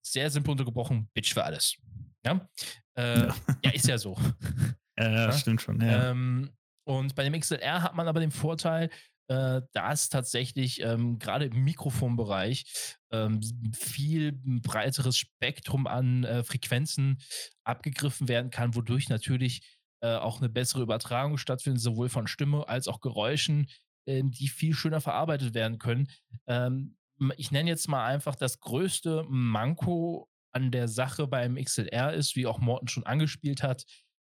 [0.03, 1.77] sehr simpel untergebrochen, Bitch für alles.
[2.25, 2.49] Ja,
[2.97, 3.35] äh, ja.
[3.65, 3.71] ja.
[3.73, 4.17] ist ja so.
[4.99, 5.81] ja, ja, stimmt schon.
[5.81, 6.11] Ja.
[6.11, 6.51] Ähm,
[6.85, 8.91] und bei dem XLR hat man aber den Vorteil,
[9.29, 13.41] äh, dass tatsächlich ähm, gerade im Mikrofonbereich ähm,
[13.73, 17.21] viel breiteres Spektrum an äh, Frequenzen
[17.63, 22.89] abgegriffen werden kann, wodurch natürlich äh, auch eine bessere Übertragung stattfindet, sowohl von Stimme als
[22.89, 23.69] auch Geräuschen,
[24.07, 26.09] ähm, die viel schöner verarbeitet werden können.
[26.47, 26.97] Ähm,
[27.37, 32.47] ich nenne jetzt mal einfach das größte Manko an der Sache beim XLR ist, wie
[32.47, 33.85] auch Morten schon angespielt hat,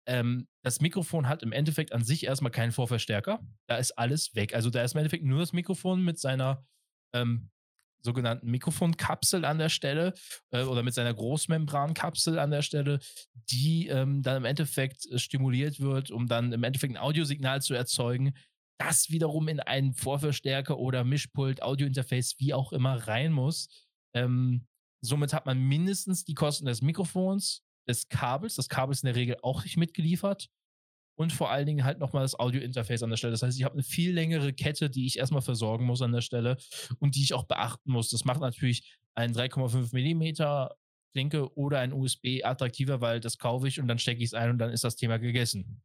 [0.08, 3.40] ähm, das Mikrofon hat im Endeffekt an sich erstmal keinen Vorverstärker.
[3.68, 4.54] Da ist alles weg.
[4.54, 6.66] Also da ist im Endeffekt nur das Mikrofon mit seiner
[7.14, 7.50] ähm,
[8.04, 10.14] sogenannten Mikrofonkapsel an der Stelle
[10.52, 13.00] äh, oder mit seiner Großmembrankapsel an der Stelle,
[13.52, 17.74] die ähm, dann im Endeffekt äh, stimuliert wird, um dann im Endeffekt ein Audiosignal zu
[17.74, 18.34] erzeugen,
[18.80, 23.70] das wiederum in einen Vorverstärker oder Mischpult, Audiointerface, wie auch immer rein muss.
[24.16, 24.66] Ähm,
[25.02, 28.56] Somit hat man mindestens die Kosten des Mikrofons, des Kabels.
[28.56, 30.50] Das Kabel ist in der Regel auch nicht mitgeliefert.
[31.16, 33.32] Und vor allen Dingen halt nochmal das Audio-Interface an der Stelle.
[33.32, 36.22] Das heißt, ich habe eine viel längere Kette, die ich erstmal versorgen muss an der
[36.22, 36.58] Stelle
[37.00, 38.10] und die ich auch beachten muss.
[38.10, 40.76] Das macht natürlich einen 3,5 Millimeter
[41.12, 44.52] Klinke oder ein USB attraktiver, weil das kaufe ich und dann stecke ich es ein
[44.52, 45.84] und dann ist das Thema gegessen.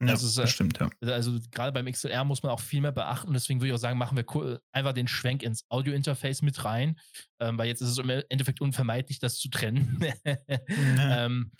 [0.00, 0.88] Ja, das, ist, äh, das stimmt, ja.
[1.12, 3.32] Also gerade beim XLR muss man auch viel mehr beachten.
[3.32, 6.98] Deswegen würde ich auch sagen, machen wir einfach den Schwenk ins Audio-Interface mit rein,
[7.40, 10.04] ähm, weil jetzt ist es im Endeffekt unvermeidlich, das zu trennen.
[10.24, 10.36] ja.
[11.26, 11.52] ähm,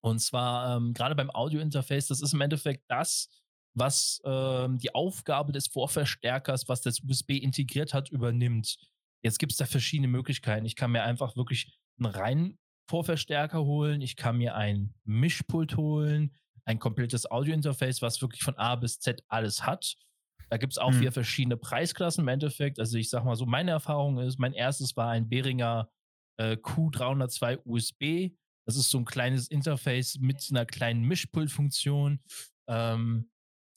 [0.00, 3.28] und zwar ähm, gerade beim Audio-Interface, das ist im Endeffekt das,
[3.74, 8.76] was ähm, die Aufgabe des Vorverstärkers, was das USB integriert hat, übernimmt.
[9.22, 10.66] Jetzt gibt es da verschiedene Möglichkeiten.
[10.66, 16.34] Ich kann mir einfach wirklich einen reinen Vorverstärker holen, ich kann mir ein Mischpult holen,
[16.68, 19.96] ein komplettes Audio-Interface, was wirklich von A bis Z alles hat.
[20.50, 21.00] Da gibt es auch hm.
[21.00, 22.78] wieder verschiedene Preisklassen im Endeffekt.
[22.78, 25.90] Also ich sag mal so, meine Erfahrung ist, mein erstes war ein Behringer
[26.38, 28.34] äh, Q302 USB.
[28.66, 32.20] Das ist so ein kleines Interface mit einer kleinen Mischpultfunktion.
[32.68, 33.30] Ähm,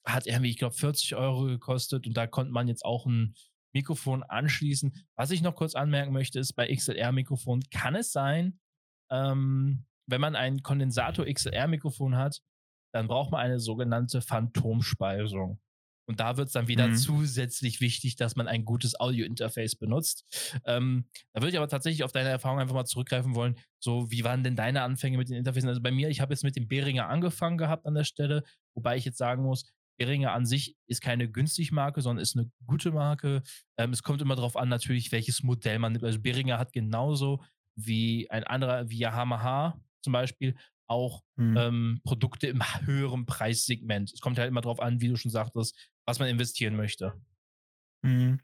[0.05, 3.35] hat irgendwie, ich glaube, 40 Euro gekostet und da konnte man jetzt auch ein
[3.73, 4.93] Mikrofon anschließen.
[5.15, 8.59] Was ich noch kurz anmerken möchte, ist bei XLR-Mikrofon kann es sein,
[9.09, 12.41] ähm, wenn man ein Kondensator XLR-Mikrofon hat,
[12.93, 15.59] dann braucht man eine sogenannte Phantomspeisung.
[16.07, 16.95] Und da wird es dann wieder mhm.
[16.95, 20.25] zusätzlich wichtig, dass man ein gutes Audio-Interface benutzt.
[20.65, 23.55] Ähm, da würde ich aber tatsächlich auf deine Erfahrung einfach mal zurückgreifen wollen.
[23.79, 25.69] So, wie waren denn deine Anfänge mit den Interfaces?
[25.69, 28.43] Also bei mir, ich habe jetzt mit dem Behringer angefangen gehabt an der Stelle,
[28.75, 29.63] wobei ich jetzt sagen muss,
[29.97, 33.43] Behringer an sich ist keine günstig Marke, sondern ist eine gute Marke.
[33.77, 36.03] Ähm, es kommt immer darauf an, natürlich, welches Modell man nimmt.
[36.03, 37.41] Also Behringer hat genauso
[37.75, 40.55] wie ein anderer, wie Yamaha zum Beispiel,
[40.91, 41.57] auch mhm.
[41.57, 44.11] ähm, Produkte im höheren Preissegment.
[44.13, 45.75] Es kommt halt immer darauf an, wie du schon sagtest,
[46.05, 47.13] was man investieren möchte.
[48.03, 48.39] Mhm.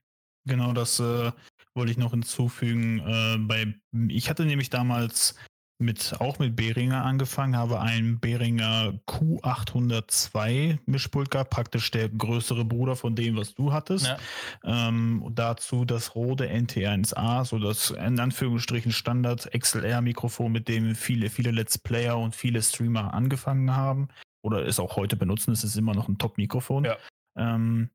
[0.46, 1.32] Genau, das äh,
[1.76, 3.00] wollte ich noch hinzufügen.
[3.00, 3.76] Äh, bei,
[4.08, 5.36] ich hatte nämlich damals
[5.80, 12.96] mit, auch mit Behringer angefangen, habe einen Behringer Q802 Mischpult gehabt, praktisch der größere Bruder
[12.96, 14.08] von dem, was du hattest.
[14.08, 14.18] Ja.
[14.64, 21.52] Ähm, dazu das Rode NT1A, so das in Anführungsstrichen Standard XLR-Mikrofon, mit dem viele, viele
[21.52, 24.08] Let's Player und viele Streamer angefangen haben
[24.42, 25.52] oder es auch heute benutzen.
[25.52, 26.86] Es ist immer noch ein Top-Mikrofon.
[26.86, 26.98] Ja.
[27.36, 27.90] Ähm,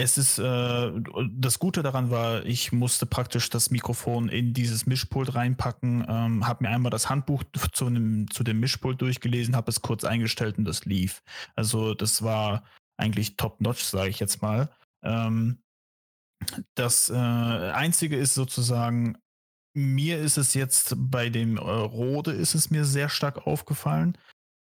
[0.00, 0.92] es ist, äh,
[1.32, 6.64] das Gute daran war, ich musste praktisch das Mikrofon in dieses Mischpult reinpacken, ähm, habe
[6.64, 10.66] mir einmal das Handbuch zu, einem, zu dem Mischpult durchgelesen, habe es kurz eingestellt und
[10.66, 11.24] das lief.
[11.56, 12.62] Also das war
[12.96, 14.70] eigentlich top-notch, sage ich jetzt mal.
[15.02, 15.58] Ähm,
[16.76, 19.18] das äh, Einzige ist sozusagen,
[19.74, 24.16] mir ist es jetzt bei dem äh, Rode ist es mir sehr stark aufgefallen.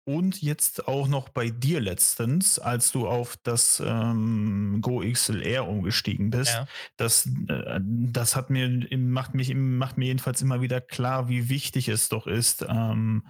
[0.08, 6.30] Und jetzt auch noch bei dir letztens, als du auf das ähm, Go XLR umgestiegen
[6.30, 6.54] bist.
[6.54, 6.68] Ja.
[6.96, 11.90] Das, äh, das hat mir, macht, mich, macht mir jedenfalls immer wieder klar, wie wichtig
[11.90, 13.24] es doch ist, ähm,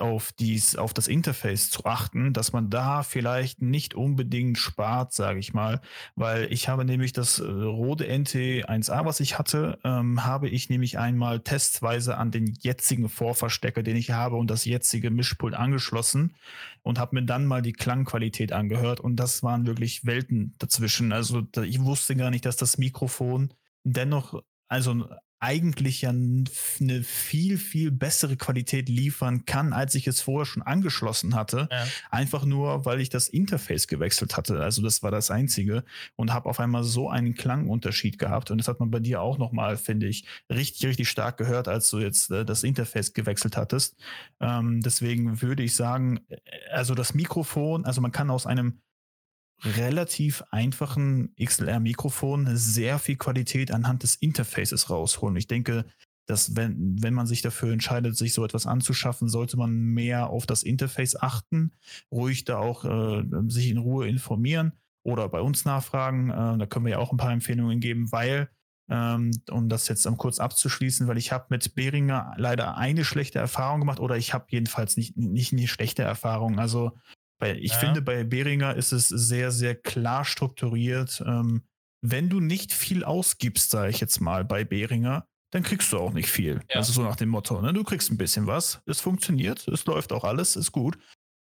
[0.00, 5.38] auf, dies, auf das Interface zu achten, dass man da vielleicht nicht unbedingt spart, sage
[5.38, 5.80] ich mal,
[6.14, 10.98] weil ich habe nämlich das äh, Rode NT1A, was ich hatte, ähm, habe ich nämlich
[10.98, 16.34] einmal testweise an den jetzigen Vorverstecker, den ich habe und das jetzige Mischpult angeschlossen
[16.82, 21.12] und habe mir dann mal die Klangqualität angehört und das waren wirklich Welten dazwischen.
[21.12, 23.52] Also ich wusste gar nicht, dass das Mikrofon
[23.84, 25.06] dennoch also
[25.42, 31.34] eigentlich ja eine viel, viel bessere Qualität liefern kann, als ich es vorher schon angeschlossen
[31.34, 31.68] hatte.
[31.70, 31.84] Ja.
[32.10, 34.60] Einfach nur, weil ich das Interface gewechselt hatte.
[34.60, 35.82] Also das war das Einzige
[36.14, 38.52] und habe auf einmal so einen Klangunterschied gehabt.
[38.52, 41.90] Und das hat man bei dir auch nochmal, finde ich, richtig, richtig stark gehört, als
[41.90, 43.96] du jetzt äh, das Interface gewechselt hattest.
[44.38, 46.36] Ähm, deswegen würde ich sagen, äh,
[46.70, 48.80] also das Mikrofon, also man kann aus einem
[49.64, 55.36] relativ einfachen XLR-Mikrofon sehr viel Qualität anhand des Interfaces rausholen.
[55.36, 55.84] Ich denke,
[56.26, 60.46] dass wenn, wenn man sich dafür entscheidet, sich so etwas anzuschaffen, sollte man mehr auf
[60.46, 61.72] das Interface achten,
[62.10, 64.72] ruhig da auch äh, sich in Ruhe informieren
[65.02, 66.30] oder bei uns nachfragen.
[66.30, 68.48] Äh, da können wir ja auch ein paar Empfehlungen geben, weil,
[68.88, 73.80] ähm, um das jetzt kurz abzuschließen, weil ich habe mit Behringer leider eine schlechte Erfahrung
[73.80, 76.58] gemacht oder ich habe jedenfalls nicht, nicht eine schlechte Erfahrung.
[76.58, 76.92] Also
[77.42, 77.78] weil ich ja.
[77.78, 81.22] finde, bei Behringer ist es sehr, sehr klar strukturiert.
[81.26, 81.62] Ähm,
[82.00, 86.12] wenn du nicht viel ausgibst, sage ich jetzt mal, bei Behringer, dann kriegst du auch
[86.12, 86.60] nicht viel.
[86.70, 86.76] Ja.
[86.76, 87.72] Also so nach dem Motto, ne?
[87.72, 90.96] du kriegst ein bisschen was, es funktioniert, es läuft auch alles, ist gut.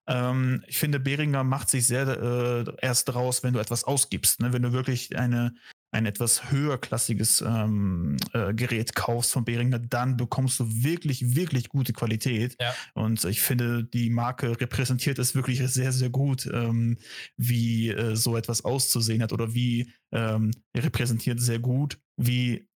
[0.08, 4.40] Ähm, ich finde, Behringer macht sich sehr äh, erst raus, wenn du etwas ausgibst.
[4.40, 4.54] Ne?
[4.54, 5.54] Wenn du wirklich eine,
[5.92, 11.92] ein etwas höherklassiges ähm, äh, Gerät kaufst von Behringer, dann bekommst du wirklich, wirklich gute
[11.92, 12.56] Qualität.
[12.60, 12.74] Ja.
[12.94, 16.98] Und ich finde, die Marke repräsentiert es wirklich sehr, sehr gut, ähm,
[17.36, 22.68] wie äh, so etwas auszusehen hat oder wie ähm, repräsentiert sehr gut, wie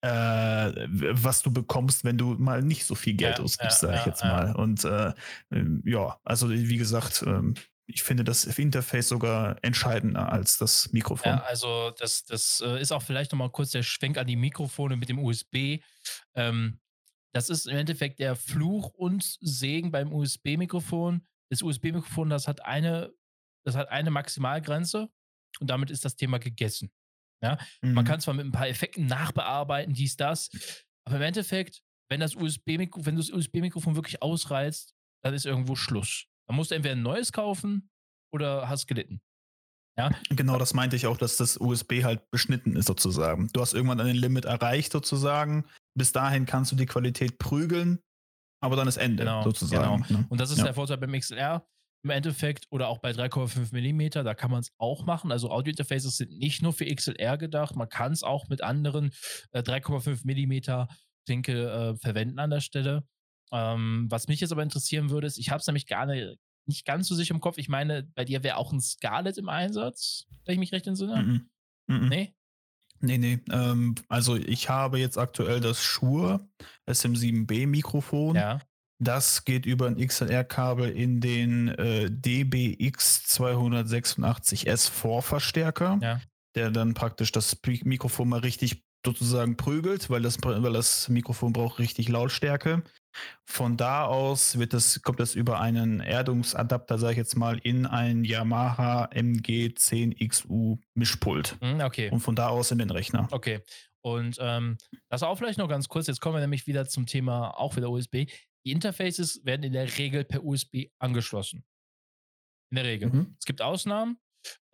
[0.00, 3.98] äh, was du bekommst, wenn du mal nicht so viel Geld Ja, ausgibst, ja, sage
[4.00, 4.54] ich jetzt mal.
[4.54, 5.12] Und äh,
[5.50, 7.54] ähm, ja, also wie gesagt, ähm,
[7.90, 11.32] ich finde das Interface sogar entscheidender als das Mikrofon.
[11.32, 14.96] Ja, also das, das äh, ist auch vielleicht nochmal kurz der Schwenk an die Mikrofone
[14.96, 15.80] mit dem USB.
[16.34, 16.80] Ähm,
[17.34, 21.26] das ist im Endeffekt der Fluch und Segen beim USB-Mikrofon.
[21.50, 23.12] Das USB-Mikrofon, das hat eine,
[23.64, 25.08] das hat eine Maximalgrenze
[25.60, 26.90] und damit ist das Thema gegessen.
[27.82, 28.04] Man Mhm.
[28.04, 30.50] kann zwar mit ein paar Effekten nachbearbeiten, dies, das,
[31.04, 35.76] aber im Endeffekt, wenn das USB-Mikro, wenn du das USB-Mikrofon wirklich ausreizt, dann ist irgendwo
[35.76, 36.26] Schluss.
[36.48, 37.90] Dann musst du entweder ein neues kaufen
[38.32, 39.20] oder hast gelitten.
[40.30, 43.48] Genau, das meinte ich auch, dass das USB halt beschnitten ist sozusagen.
[43.52, 45.64] Du hast irgendwann ein Limit erreicht sozusagen.
[45.96, 47.98] Bis dahin kannst du die Qualität prügeln,
[48.62, 50.04] aber dann ist Ende Genau, sozusagen.
[50.08, 50.24] Ne?
[50.28, 50.64] Und das ist Ja.
[50.64, 51.66] der Vorteil beim XLR
[52.04, 55.32] im Endeffekt oder auch bei 3,5 mm, da kann man es auch machen.
[55.32, 59.10] Also Audio-Interfaces sind nicht nur für XLR gedacht, man kann es auch mit anderen
[59.50, 60.86] äh, 3,5 mm
[61.26, 63.02] Winkel äh, verwenden an der Stelle.
[63.52, 66.84] Ähm, was mich jetzt aber interessieren würde, ist, ich habe es nämlich gar nicht, nicht
[66.84, 67.58] ganz so sicher im Kopf.
[67.58, 71.22] Ich meine, bei dir wäre auch ein Scarlett im Einsatz, wenn ich mich recht entsinne.
[71.22, 71.48] Mhm.
[71.86, 72.08] Mhm.
[72.08, 72.34] Nee?
[73.00, 73.38] Nee, nee.
[73.50, 76.46] Ähm, also ich habe jetzt aktuell das Shure
[76.88, 78.36] SM7B Mikrofon.
[78.36, 78.60] Ja.
[79.00, 86.20] Das geht über ein XLR-Kabel in den äh, DBX 286S Vorverstärker, Ja.
[86.56, 91.78] der dann praktisch das Mikrofon mal richtig sozusagen prügelt, weil das, weil das Mikrofon braucht
[91.78, 92.82] richtig Lautstärke.
[93.44, 97.86] Von da aus wird das, kommt das über einen Erdungsadapter, sage ich jetzt mal, in
[97.86, 101.56] ein Yamaha MG10XU Mischpult.
[101.60, 102.10] Hm, okay.
[102.10, 103.28] Und von da aus in den Rechner.
[103.30, 103.62] Okay.
[104.02, 104.78] Und ähm,
[105.08, 106.06] das auch vielleicht noch ganz kurz.
[106.06, 108.26] Jetzt kommen wir nämlich wieder zum Thema auch wieder USB.
[108.66, 111.64] Die Interfaces werden in der Regel per USB angeschlossen.
[112.70, 113.10] In der Regel.
[113.10, 113.36] Mhm.
[113.38, 114.18] Es gibt Ausnahmen.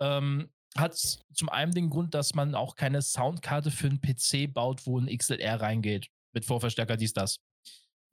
[0.01, 4.87] Ähm, hat zum einen den Grund, dass man auch keine Soundkarte für einen PC baut,
[4.87, 6.09] wo ein XLR reingeht.
[6.33, 7.39] Mit Vorverstärker, dies, das.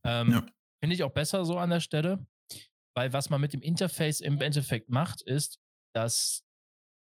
[0.03, 0.45] Ähm, Ja.
[0.83, 2.25] Finde ich auch besser so an der Stelle.
[2.95, 5.59] Weil was man mit dem Interface im Endeffekt macht, ist,
[5.95, 6.43] dass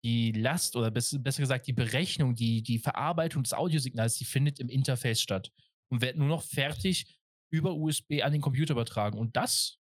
[0.04, 4.60] die Last oder bess- besser gesagt die Berechnung, die, die Verarbeitung des Audiosignals, die findet
[4.60, 5.50] im Interface statt
[5.90, 7.18] und wird nur noch fertig
[7.50, 9.18] über USB an den Computer übertragen.
[9.18, 9.78] Und das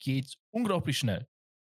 [0.00, 1.26] geht unglaublich schnell.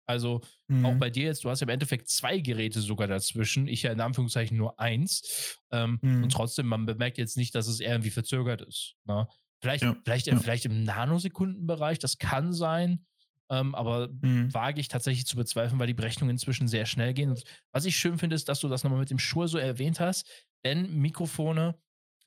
[0.10, 1.00] Also auch Mhm.
[1.00, 3.68] bei dir jetzt, du hast ja im Endeffekt zwei Geräte sogar dazwischen.
[3.68, 5.60] Ich ja in Anführungszeichen nur eins.
[5.72, 6.24] Ähm, Mhm.
[6.24, 8.96] Und trotzdem, man bemerkt jetzt nicht, dass es irgendwie verzögert ist.
[9.06, 9.28] Ne?
[9.62, 10.38] Vielleicht, Ja, vielleicht, ja.
[10.38, 13.06] vielleicht im Nanosekundenbereich, das kann sein.
[13.50, 14.54] Ähm, aber Mhm.
[14.54, 17.30] wage ich tatsächlich zu bezweifeln, weil die Berechnungen inzwischen sehr schnell gehen.
[17.30, 20.00] Und was ich schön finde, ist, dass du das nochmal mit dem Shure so erwähnt
[20.02, 20.28] hast,
[20.66, 21.80] denn Mikrofone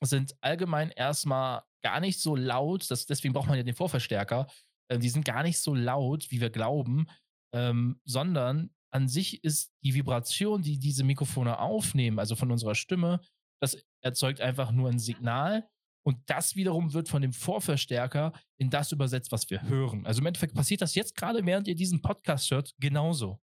[0.03, 4.47] sind allgemein erstmal gar nicht so laut, das, deswegen braucht man ja den Vorverstärker.
[4.89, 7.05] Äh, die sind gar nicht so laut, wie wir glauben,
[7.53, 13.21] ähm, sondern an sich ist die Vibration, die diese Mikrofone aufnehmen, also von unserer Stimme,
[13.61, 15.67] das erzeugt einfach nur ein Signal
[16.03, 20.05] und das wiederum wird von dem Vorverstärker in das übersetzt, was wir hören.
[20.05, 23.39] Also im Endeffekt passiert das jetzt gerade, während ihr diesen Podcast hört, genauso.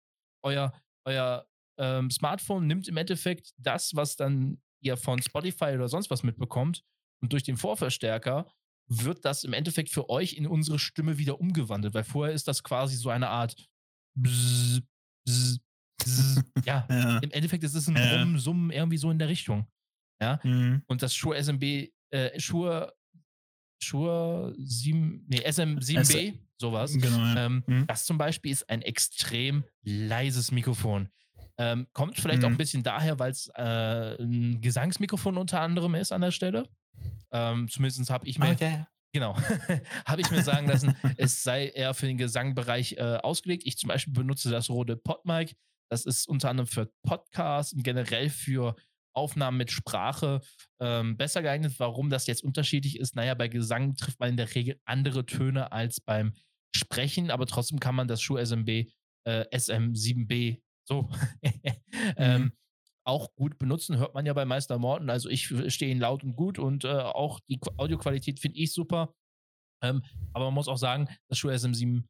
[0.44, 0.72] Euer,
[1.06, 1.46] euer
[1.78, 6.82] ähm, Smartphone nimmt im Endeffekt das, was dann ihr von Spotify oder sonst was mitbekommt
[7.22, 8.46] und durch den Vorverstärker
[8.88, 12.62] wird das im Endeffekt für euch in unsere Stimme wieder umgewandelt, weil vorher ist das
[12.64, 13.54] quasi so eine Art
[14.18, 14.80] Bzz,
[15.24, 15.58] Bzz,
[15.98, 16.42] Bzz.
[16.66, 17.18] ja, Ja.
[17.18, 18.38] im Endeffekt ist es ein Ja.
[18.38, 19.66] Summen irgendwie so in der Richtung.
[20.20, 20.82] Ja, Mhm.
[20.88, 22.94] und das Shure SMB, äh, Shure,
[23.82, 26.92] Shure 7, nee, SM7B, sowas.
[26.92, 27.46] Genau, ja.
[27.46, 27.86] Ähm, Mhm.
[27.86, 31.08] Das zum Beispiel ist ein extrem leises Mikrofon.
[31.58, 32.58] Ähm, kommt vielleicht auch ein Mhm.
[32.58, 36.68] bisschen daher, weil es äh, ein Gesangsmikrofon unter anderem ist an der Stelle.
[37.32, 38.84] Ähm, zumindest habe ich mir, Okay.
[39.12, 39.36] genau,
[40.06, 43.64] habe ich mir sagen lassen, es sei eher für den Gesangbereich äh, ausgelegt.
[43.66, 45.56] Ich zum Beispiel benutze das Rode PodMic.
[45.90, 48.74] Das ist unter anderem für Podcasts und generell für
[49.14, 50.40] Aufnahmen mit Sprache
[50.80, 51.74] ähm, besser geeignet.
[51.78, 55.72] Warum das jetzt unterschiedlich ist, naja, bei Gesang trifft man in der Regel andere Töne
[55.72, 56.32] als beim
[56.74, 58.68] Sprechen, aber trotzdem kann man das Shure SMB,
[59.24, 61.10] äh, SM7B, so,
[62.16, 62.52] ähm,
[63.04, 63.98] auch gut benutzen.
[63.98, 65.10] Hört man ja bei Meister Morten.
[65.10, 68.72] Also ich stehe ihn laut und gut und äh, auch die Qu- Audioqualität finde ich
[68.72, 69.14] super.
[69.82, 72.04] Ähm, aber man muss auch sagen, das Shure SM7B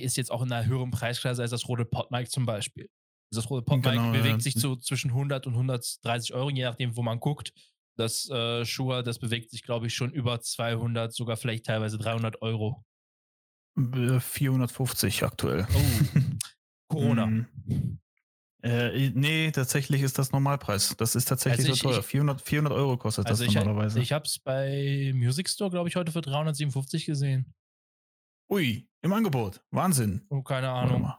[0.00, 2.88] ist jetzt auch in einer höheren Preisklasse als das Rode PodMic zum Beispiel.
[3.30, 4.40] Das Rode PodMic Genau, bewegt ja.
[4.40, 7.52] sich zu zwischen 100 und 130 Euro, je nachdem, wo man guckt.
[7.96, 12.40] Das äh, Shure, das bewegt sich, glaube ich, schon über 200, sogar vielleicht teilweise 300
[12.42, 12.84] Euro.
[13.76, 15.66] Äh, 450 aktuell.
[15.74, 16.20] Oh,
[16.88, 17.26] Corona.
[17.66, 18.00] Mhm.
[18.60, 20.96] Äh, nee, tatsächlich ist das Normalpreis.
[20.98, 22.00] Das ist tatsächlich Also so ich- teuer.
[22.00, 24.00] ich- 400, 400 Euro kostet Also das ich, normalerweise.
[24.00, 27.54] ich habe es bei Music Store, glaube ich, heute für 357 gesehen.
[28.50, 29.60] Ui, im Angebot.
[29.70, 30.26] Wahnsinn.
[30.28, 31.12] Oh, keine Ahnung.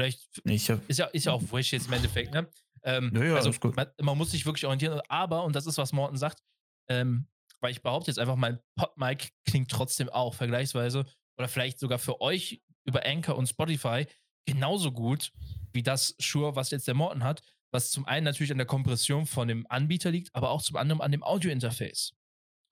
[0.00, 2.48] Vielleicht ich hab, ist ja, ist ja auch wurscht jetzt im Endeffekt, ne?
[2.82, 5.92] Ähm, Ja, ja, also man, man muss sich wirklich orientieren, aber, und das ist, was
[5.92, 6.42] Morten sagt,
[6.88, 7.28] Ähm,
[7.60, 11.04] weil ich behaupte jetzt einfach, mein Podmic klingt trotzdem auch vergleichsweise
[11.36, 14.06] oder vielleicht sogar für euch über Anchor und Spotify
[14.46, 15.30] genauso gut
[15.72, 19.26] wie das Shure, was jetzt der Morton hat, was zum einen natürlich an der Kompression
[19.26, 22.14] von dem Anbieter liegt, aber auch zum anderen an dem Audio-Interface.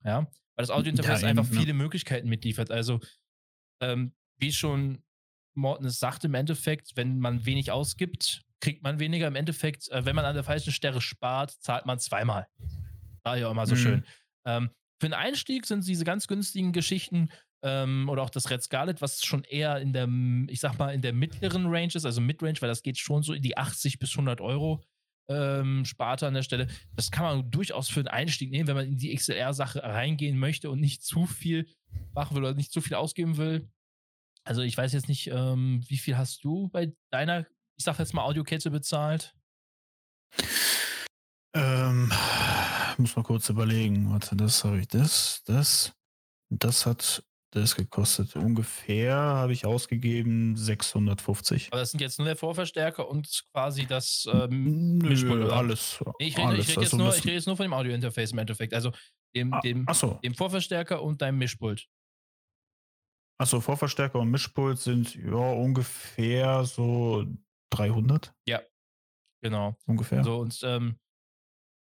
[0.03, 2.71] Ja, weil das Audio-Interface ja, einfach viele Möglichkeiten mitliefert.
[2.71, 2.99] Also,
[3.81, 5.03] ähm, wie schon
[5.53, 9.27] Morton es sagt, im Endeffekt, wenn man wenig ausgibt, kriegt man weniger.
[9.27, 12.47] Im Endeffekt, äh, wenn man an der falschen Stelle spart, zahlt man zweimal.
[13.23, 13.79] War ja immer so mhm.
[13.79, 14.05] schön.
[14.45, 17.29] Ähm, für den Einstieg sind diese ganz günstigen Geschichten
[17.63, 20.07] ähm, oder auch das Red Scarlet, was schon eher in der,
[20.47, 23.33] ich sag mal, in der mittleren Range ist, also Midrange, weil das geht schon so
[23.33, 24.83] in die 80 bis 100 Euro
[25.29, 26.67] ähm, Sparte an der Stelle.
[26.95, 30.69] Das kann man durchaus für den Einstieg nehmen, wenn man in die XLR-Sache reingehen möchte
[30.69, 31.67] und nicht zu viel
[32.13, 33.69] machen will oder nicht zu viel ausgeben will.
[34.49, 37.45] Also ich weiß jetzt nicht, ähm, wie viel hast du bei deiner,
[37.77, 39.35] ich sag jetzt mal, Audiokette bezahlt?
[41.53, 42.11] Ähm,
[42.97, 44.09] muss mal kurz überlegen.
[44.09, 45.93] Warte, das habe ich, das, das,
[46.49, 48.35] das hat das gekostet.
[48.35, 51.67] Ungefähr habe ich ausgegeben 650.
[51.69, 56.03] Aber das sind jetzt nur der Vorverstärker und quasi das ähm, Nö, Mischpult, alles.
[56.17, 56.69] ich rede, alles.
[56.69, 58.73] Ich rede, jetzt, also rede jetzt nur von dem Audio-Interface im Endeffekt.
[58.73, 58.93] Also
[59.35, 60.19] dem, ah, dem, so.
[60.23, 61.87] dem Vorverstärker und deinem Mischpult.
[63.39, 67.25] Achso, Vorverstärker und Mischpult sind ja ungefähr so
[67.71, 68.33] 300.
[68.45, 68.61] Ja,
[69.41, 69.77] genau.
[69.85, 70.23] Ungefähr.
[70.23, 70.99] So, und ähm,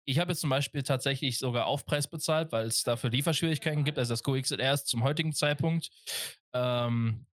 [0.07, 3.99] ich habe jetzt zum Beispiel tatsächlich sogar Aufpreis bezahlt, weil es dafür Lieferschwierigkeiten gibt.
[3.99, 5.91] Also das Go XLR ist zum heutigen Zeitpunkt
[6.55, 7.27] ähm,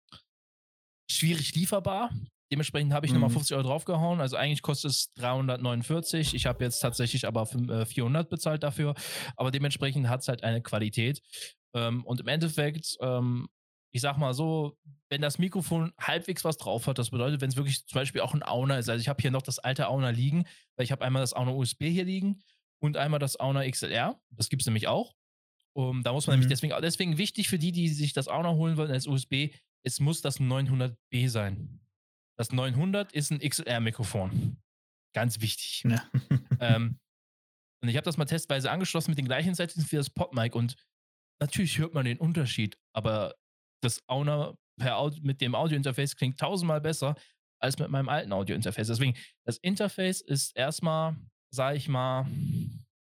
[1.09, 2.11] schwierig lieferbar.
[2.51, 3.19] Dementsprechend habe ich mhm.
[3.19, 4.21] nochmal 50 Euro draufgehauen.
[4.21, 6.35] Also eigentlich kostet es 349.
[6.35, 8.93] Ich habe jetzt tatsächlich aber 400 äh, bezahlt dafür.
[9.35, 11.21] Aber dementsprechend hat es halt eine Qualität.
[11.73, 13.49] Ähm, und im Endeffekt, ähm,
[13.93, 14.77] ich sag mal so,
[15.09, 18.33] wenn das Mikrofon halbwegs was drauf hat, das bedeutet, wenn es wirklich zum Beispiel auch
[18.33, 18.89] ein Auna ist.
[18.89, 21.51] Also ich habe hier noch das alte Auna liegen, weil ich habe einmal das Auna
[21.51, 22.41] USB hier liegen
[22.79, 24.19] und einmal das Auna XLR.
[24.31, 25.15] Das gibt es nämlich auch.
[25.75, 26.41] Um, da muss man mhm.
[26.41, 29.49] nämlich deswegen, deswegen wichtig für die, die sich das Auna holen wollen als USB,
[29.83, 31.79] es muss das 900B sein.
[32.37, 34.57] Das 900 ist ein XLR-Mikrofon.
[35.13, 35.83] Ganz wichtig.
[35.87, 36.03] Ja.
[36.59, 36.99] ähm,
[37.81, 40.75] und ich habe das mal testweise angeschlossen mit den gleichen Settings wie das Podmic und
[41.39, 43.35] natürlich hört man den Unterschied, aber
[43.83, 47.15] das Auna per mit dem Audio-Interface klingt tausendmal besser
[47.59, 48.87] als mit meinem alten Audio-Interface.
[48.87, 49.15] Deswegen,
[49.45, 51.15] das Interface ist erstmal
[51.53, 52.23] sage ich mal,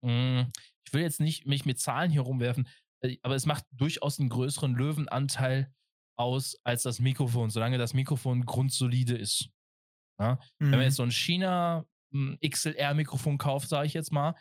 [0.01, 0.51] mh, hm,
[0.85, 2.67] ich will jetzt nicht mich mit Zahlen hier rumwerfen,
[3.03, 5.71] äh, aber es macht durchaus einen größeren Löwenanteil
[6.17, 9.49] aus als das Mikrofon, solange das Mikrofon grundsolide ist.
[10.19, 10.35] Ja?
[10.35, 10.39] Mhm.
[10.59, 10.85] Wenn man mhm.
[10.85, 14.35] jetzt so ein China hm, XLR-Mikrofon kauft, sage ich jetzt mal,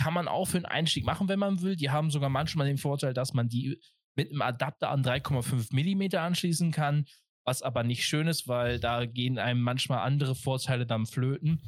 [0.00, 1.76] kann man auch für einen Einstieg machen, wenn man will.
[1.76, 3.78] Die haben sogar manchmal den Vorteil, dass man die
[4.14, 7.06] mit einem Adapter an 3,5 mm anschließen kann,
[7.44, 11.60] was aber nicht schön ist, weil da gehen einem manchmal andere Vorteile dann flöten.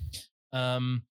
[0.52, 1.07] Ähm,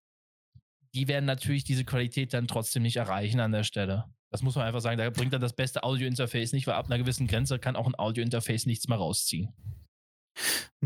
[0.94, 4.04] die werden natürlich diese Qualität dann trotzdem nicht erreichen an der Stelle.
[4.30, 4.98] Das muss man einfach sagen.
[4.98, 7.98] Da bringt dann das beste Audio-Interface nicht, weil ab einer gewissen Grenze kann auch ein
[7.98, 9.52] Audio-Interface nichts mehr rausziehen.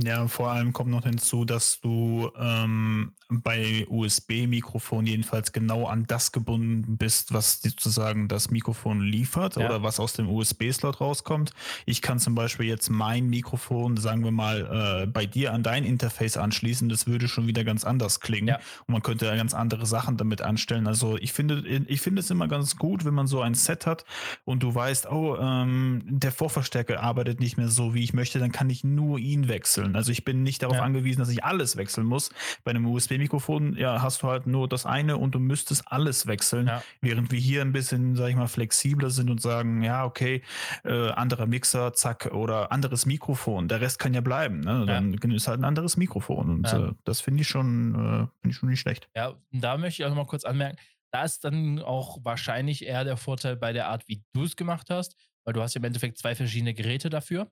[0.05, 6.33] Ja, vor allem kommt noch hinzu, dass du ähm, bei USB-Mikrofon jedenfalls genau an das
[6.33, 9.67] gebunden bist, was sozusagen das Mikrofon liefert ja.
[9.67, 11.53] oder was aus dem USB-Slot rauskommt.
[11.85, 15.85] Ich kann zum Beispiel jetzt mein Mikrofon, sagen wir mal, äh, bei dir an dein
[15.85, 16.89] Interface anschließen.
[16.89, 18.49] Das würde schon wieder ganz anders klingen.
[18.49, 18.57] Ja.
[18.87, 20.87] Und man könnte ja ganz andere Sachen damit anstellen.
[20.87, 24.05] Also ich finde, ich finde es immer ganz gut, wenn man so ein Set hat
[24.45, 28.53] und du weißt, oh, ähm, der Vorverstärker arbeitet nicht mehr so, wie ich möchte, dann
[28.53, 29.97] kann ich nur ihn wechseln wechseln.
[29.97, 30.83] Also ich bin nicht darauf ja.
[30.83, 32.31] angewiesen, dass ich alles wechseln muss.
[32.65, 36.69] Bei einem USB-Mikrofon ja, hast du halt nur das eine und du müsstest alles wechseln,
[36.69, 36.83] ja.
[37.01, 40.43] während wir hier ein bisschen, sag ich mal, flexibler sind und sagen, ja, okay,
[40.85, 43.69] äh, anderer Mixer, zack, oder anderes Mikrofon.
[43.69, 44.61] Der Rest kann ja bleiben.
[44.61, 44.87] Ne?
[44.87, 45.35] Dann ja.
[45.35, 46.51] ist halt ein anderes Mikrofon.
[46.51, 49.09] Und äh, das finde ich schon, äh, finde ich schon nicht schlecht.
[49.15, 50.79] Ja, da möchte ich auch noch mal kurz anmerken,
[51.11, 54.91] da ist dann auch wahrscheinlich eher der Vorteil bei der Art, wie du es gemacht
[54.91, 57.51] hast, weil du hast im Endeffekt zwei verschiedene Geräte dafür.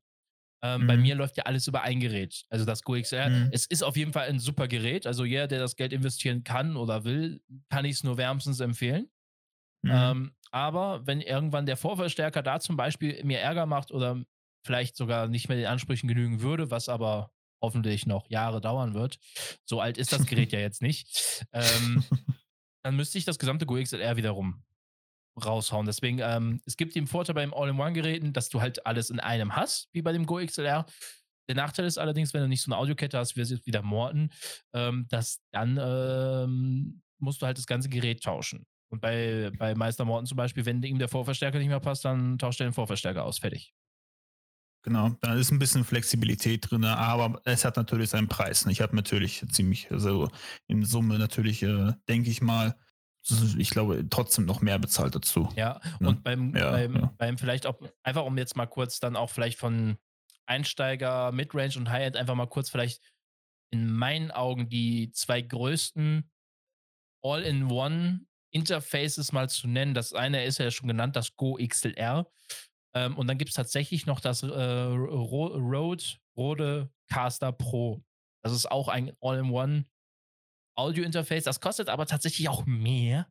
[0.62, 0.86] Ähm, mhm.
[0.86, 2.44] Bei mir läuft ja alles über ein Gerät.
[2.48, 3.28] Also das GoXR.
[3.28, 3.48] Mhm.
[3.52, 5.06] Es ist auf jeden Fall ein super Gerät.
[5.06, 9.10] Also jeder, der das Geld investieren kann oder will, kann ich es nur wärmstens empfehlen.
[9.82, 9.90] Mhm.
[9.92, 14.22] Ähm, aber wenn irgendwann der Vorverstärker da zum Beispiel mir Ärger macht oder
[14.64, 17.30] vielleicht sogar nicht mehr den Ansprüchen genügen würde, was aber
[17.62, 19.18] hoffentlich noch Jahre dauern wird,
[19.64, 22.04] so alt ist das Gerät ja jetzt nicht, ähm,
[22.82, 24.64] dann müsste ich das gesamte GoXLR wiederum
[25.42, 25.86] raushauen.
[25.86, 29.88] Deswegen, ähm, es gibt den Vorteil beim All-in-One-Geräten, dass du halt alles in einem hast,
[29.92, 30.86] wie bei dem Go XLR.
[31.48, 34.30] Der Nachteil ist allerdings, wenn du nicht so eine Audiokette hast, wie jetzt wieder Morten,
[34.72, 38.66] ähm, dass dann ähm, musst du halt das ganze Gerät tauschen.
[38.88, 42.38] Und bei, bei Meister Morten zum Beispiel, wenn ihm der Vorverstärker nicht mehr passt, dann
[42.38, 43.38] tauscht er den Vorverstärker aus.
[43.38, 43.74] Fertig.
[44.82, 48.64] Genau, da ist ein bisschen Flexibilität drin, aber es hat natürlich seinen Preis.
[48.66, 50.30] Ich habe natürlich ziemlich, also
[50.68, 52.76] in Summe natürlich, äh, denke ich mal,
[53.58, 55.48] ich glaube, trotzdem noch mehr bezahlt dazu.
[55.56, 56.08] Ja, ne?
[56.08, 57.14] und beim, ja, beim, ja.
[57.18, 59.96] beim vielleicht auch, einfach um jetzt mal kurz dann auch vielleicht von
[60.46, 63.02] Einsteiger, Midrange und High-End einfach mal kurz vielleicht
[63.70, 66.30] in meinen Augen die zwei größten
[67.22, 68.20] All-in-One
[68.50, 69.92] Interfaces mal zu nennen.
[69.92, 72.30] Das eine ist ja schon genannt, das Go XLR.
[72.94, 78.02] Ähm, und dann gibt es tatsächlich noch das äh, Rode, Rode Caster Pro.
[78.42, 79.84] Das ist auch ein All-in-One
[80.76, 81.44] Audio-Interface.
[81.44, 83.26] Das kostet aber tatsächlich auch mehr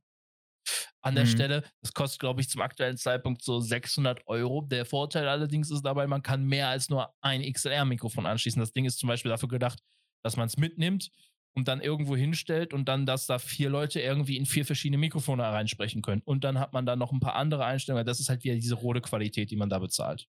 [1.02, 1.30] an der mhm.
[1.30, 1.64] Stelle.
[1.82, 4.62] Das kostet, glaube ich, zum aktuellen Zeitpunkt so 600 Euro.
[4.62, 8.60] Der Vorteil allerdings ist dabei, man kann mehr als nur ein XLR-Mikrofon anschließen.
[8.60, 9.80] Das Ding ist zum Beispiel dafür gedacht,
[10.24, 11.12] dass man es mitnimmt
[11.56, 15.44] und dann irgendwo hinstellt und dann, dass da vier Leute irgendwie in vier verschiedene Mikrofone
[15.44, 16.22] reinsprechen können.
[16.26, 18.06] Und dann hat man da noch ein paar andere Einstellungen.
[18.06, 20.28] Das ist halt wieder diese rote Qualität, die man da bezahlt.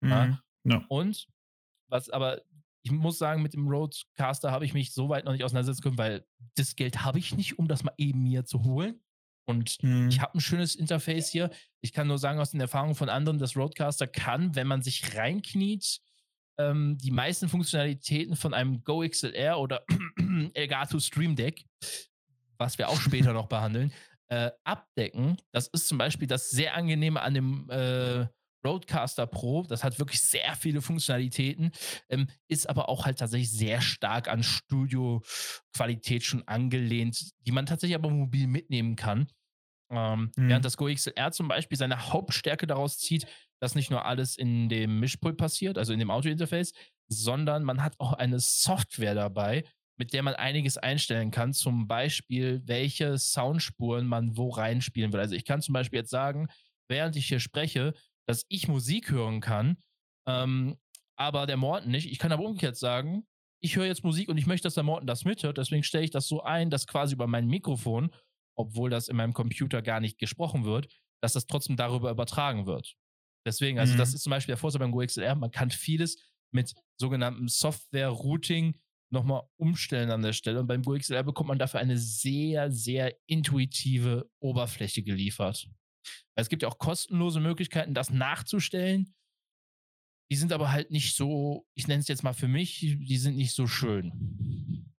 [0.00, 0.10] Mhm.
[0.10, 0.42] Ja?
[0.64, 0.84] Ja.
[0.88, 1.28] Und
[1.88, 2.40] was aber
[2.82, 5.98] ich muss sagen, mit dem Roadcaster habe ich mich so weit noch nicht auseinandersetzen können,
[5.98, 6.24] weil
[6.56, 9.00] das Geld habe ich nicht, um das mal eben mir zu holen.
[9.44, 10.08] Und mhm.
[10.08, 11.50] ich habe ein schönes Interface hier.
[11.80, 15.16] Ich kann nur sagen, aus den Erfahrungen von anderen, das Roadcaster kann, wenn man sich
[15.16, 16.00] reinkniet,
[16.58, 19.84] ähm, die meisten Funktionalitäten von einem Go XLR oder
[20.54, 21.64] Elgato Stream Deck,
[22.58, 23.92] was wir auch später noch behandeln,
[24.28, 25.36] äh, abdecken.
[25.50, 28.26] Das ist zum Beispiel das sehr angenehme an dem äh,
[28.64, 29.64] Roadcaster Pro.
[29.64, 31.72] Das hat wirklich sehr viele Funktionalitäten,
[32.08, 37.96] ähm, ist aber auch halt tatsächlich sehr stark an Studio-Qualität schon angelehnt, die man tatsächlich
[37.96, 39.28] aber mobil mitnehmen kann.
[39.90, 40.48] Ähm, mhm.
[40.48, 43.26] Während das Go XLR zum Beispiel seine Hauptstärke daraus zieht,
[43.60, 46.72] dass nicht nur alles in dem Mischpult passiert, also in dem Audio-Interface,
[47.08, 49.64] sondern man hat auch eine Software dabei,
[49.98, 51.52] mit der man einiges einstellen kann.
[51.52, 55.20] Zum Beispiel, welche Soundspuren man wo reinspielen will.
[55.20, 56.48] Also ich kann zum Beispiel jetzt sagen,
[56.88, 57.92] während ich hier spreche,
[58.26, 59.76] dass ich Musik hören kann,
[60.26, 60.76] ähm,
[61.16, 62.10] aber der Morten nicht.
[62.10, 63.26] Ich kann aber umgekehrt sagen,
[63.60, 65.58] ich höre jetzt Musik und ich möchte, dass der Morten das mithört.
[65.58, 68.12] Deswegen stelle ich das so ein, dass quasi über mein Mikrofon,
[68.56, 70.88] obwohl das in meinem Computer gar nicht gesprochen wird,
[71.22, 72.96] dass das trotzdem darüber übertragen wird.
[73.46, 73.98] Deswegen, also mhm.
[73.98, 75.34] das ist zum Beispiel der Vorteil beim GoXLR.
[75.36, 76.16] Man kann vieles
[76.52, 78.78] mit sogenanntem Software-Routing
[79.10, 80.60] nochmal umstellen an der Stelle.
[80.60, 85.68] Und beim GoXLR bekommt man dafür eine sehr, sehr intuitive Oberfläche geliefert.
[86.34, 89.14] Es gibt ja auch kostenlose Möglichkeiten, das nachzustellen.
[90.30, 93.36] Die sind aber halt nicht so, ich nenne es jetzt mal für mich, die sind
[93.36, 94.90] nicht so schön.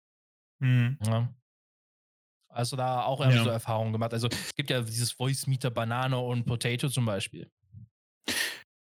[0.59, 0.97] Mhm.
[1.05, 1.33] Ja.
[2.49, 3.43] Also da auch irgendwie ja.
[3.43, 4.13] so Erfahrungen gemacht.
[4.13, 7.51] Also es gibt ja dieses Voice Meter Banane und Potato zum Beispiel.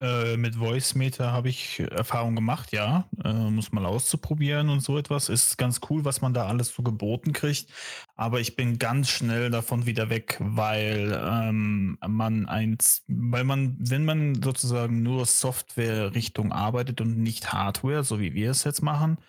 [0.04, 3.08] Äh, mit Voice-Meter habe ich Erfahrung gemacht, ja.
[3.24, 5.30] Äh, muss mal auszuprobieren und so etwas.
[5.30, 7.72] Ist ganz cool, was man da alles so geboten kriegt.
[8.16, 14.04] Aber ich bin ganz schnell davon wieder weg, weil ähm, man eins, weil man, wenn
[14.04, 19.20] man sozusagen nur Software-Richtung arbeitet und nicht Hardware, so wie wir es jetzt machen,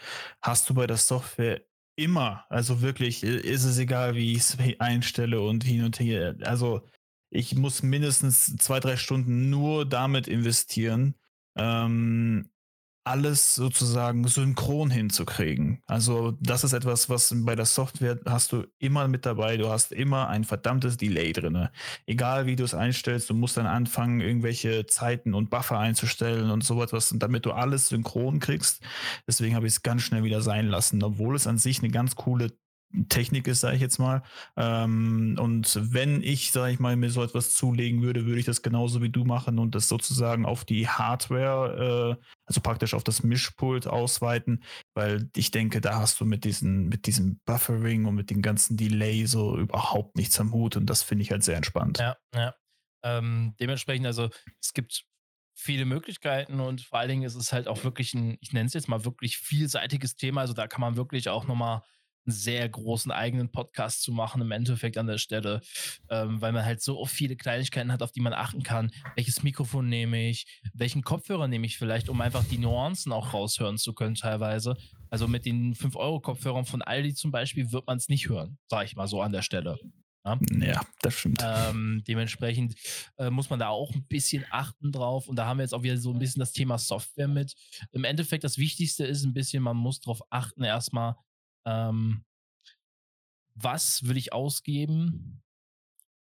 [0.42, 1.60] hast du bei der Software
[1.96, 6.34] immer, also wirklich, ist es egal, wie ich es einstelle und hin und her.
[6.42, 6.82] Also
[7.34, 11.14] ich muss mindestens zwei, drei Stunden nur damit investieren,
[11.56, 12.48] ähm,
[13.06, 15.82] alles sozusagen synchron hinzukriegen.
[15.86, 19.58] Also das ist etwas, was bei der Software hast du immer mit dabei.
[19.58, 21.68] Du hast immer ein verdammtes Delay drin.
[22.06, 26.64] Egal wie du es einstellst, du musst dann anfangen, irgendwelche Zeiten und Buffer einzustellen und
[26.64, 28.82] so etwas, damit du alles synchron kriegst.
[29.26, 32.16] Deswegen habe ich es ganz schnell wieder sein lassen, obwohl es an sich eine ganz
[32.16, 32.52] coole
[33.08, 34.22] Technik ist, sage ich jetzt mal.
[34.56, 38.62] Ähm, und wenn ich, sage ich mal, mir so etwas zulegen würde, würde ich das
[38.62, 43.22] genauso wie du machen und das sozusagen auf die Hardware, äh, also praktisch auf das
[43.22, 44.62] Mischpult ausweiten,
[44.94, 48.76] weil ich denke, da hast du mit diesen, mit diesem Buffering und mit dem ganzen
[48.76, 51.98] Delay so überhaupt nichts am Hut und das finde ich halt sehr entspannt.
[51.98, 52.54] Ja, ja.
[53.04, 54.30] Ähm, dementsprechend, also
[54.60, 55.04] es gibt
[55.54, 58.74] viele Möglichkeiten und vor allen Dingen ist es halt auch wirklich ein, ich nenne es
[58.74, 60.40] jetzt mal wirklich vielseitiges Thema.
[60.40, 61.82] Also da kann man wirklich auch nochmal
[62.26, 65.60] einen sehr großen eigenen Podcast zu machen, im Endeffekt an der Stelle,
[66.08, 68.90] ähm, weil man halt so viele Kleinigkeiten hat, auf die man achten kann.
[69.16, 70.60] Welches Mikrofon nehme ich?
[70.72, 74.76] Welchen Kopfhörer nehme ich vielleicht, um einfach die Nuancen auch raushören zu können, teilweise.
[75.10, 78.96] Also mit den 5-Euro-Kopfhörern von Aldi zum Beispiel wird man es nicht hören, sage ich
[78.96, 79.78] mal so an der Stelle.
[80.24, 81.40] Ja, ja das stimmt.
[81.44, 82.74] Ähm, dementsprechend
[83.18, 85.28] äh, muss man da auch ein bisschen achten drauf.
[85.28, 87.54] Und da haben wir jetzt auch wieder so ein bisschen das Thema Software mit.
[87.92, 91.16] Im Endeffekt, das Wichtigste ist ein bisschen, man muss darauf achten, erstmal,
[91.64, 92.24] ähm,
[93.54, 95.42] was will ich ausgeben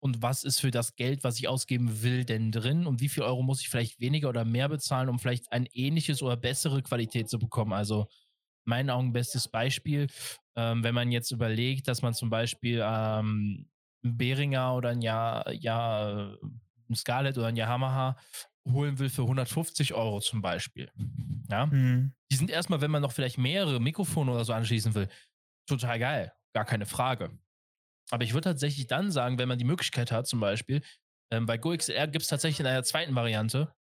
[0.00, 3.22] und was ist für das Geld, was ich ausgeben will, denn drin und wie viel
[3.22, 7.28] Euro muss ich vielleicht weniger oder mehr bezahlen, um vielleicht ein ähnliches oder bessere Qualität
[7.28, 7.72] zu bekommen.
[7.72, 8.06] Also
[8.64, 10.08] meinen Augen bestes Beispiel,
[10.56, 13.66] ähm, wenn man jetzt überlegt, dass man zum Beispiel ähm,
[14.04, 16.36] ein Behringer oder ein ja, ja,
[16.90, 18.16] ein Scarlett oder ein Yamaha
[18.66, 20.90] holen will für 150 Euro zum Beispiel.
[21.50, 22.12] Ja, mhm.
[22.30, 25.08] die sind erstmal, wenn man noch vielleicht mehrere Mikrofone oder so anschließen will,
[25.66, 27.30] total geil, gar keine Frage.
[28.10, 30.82] Aber ich würde tatsächlich dann sagen, wenn man die Möglichkeit hat, zum Beispiel,
[31.30, 33.74] ähm, bei GoXLR gibt es tatsächlich in einer zweiten Variante,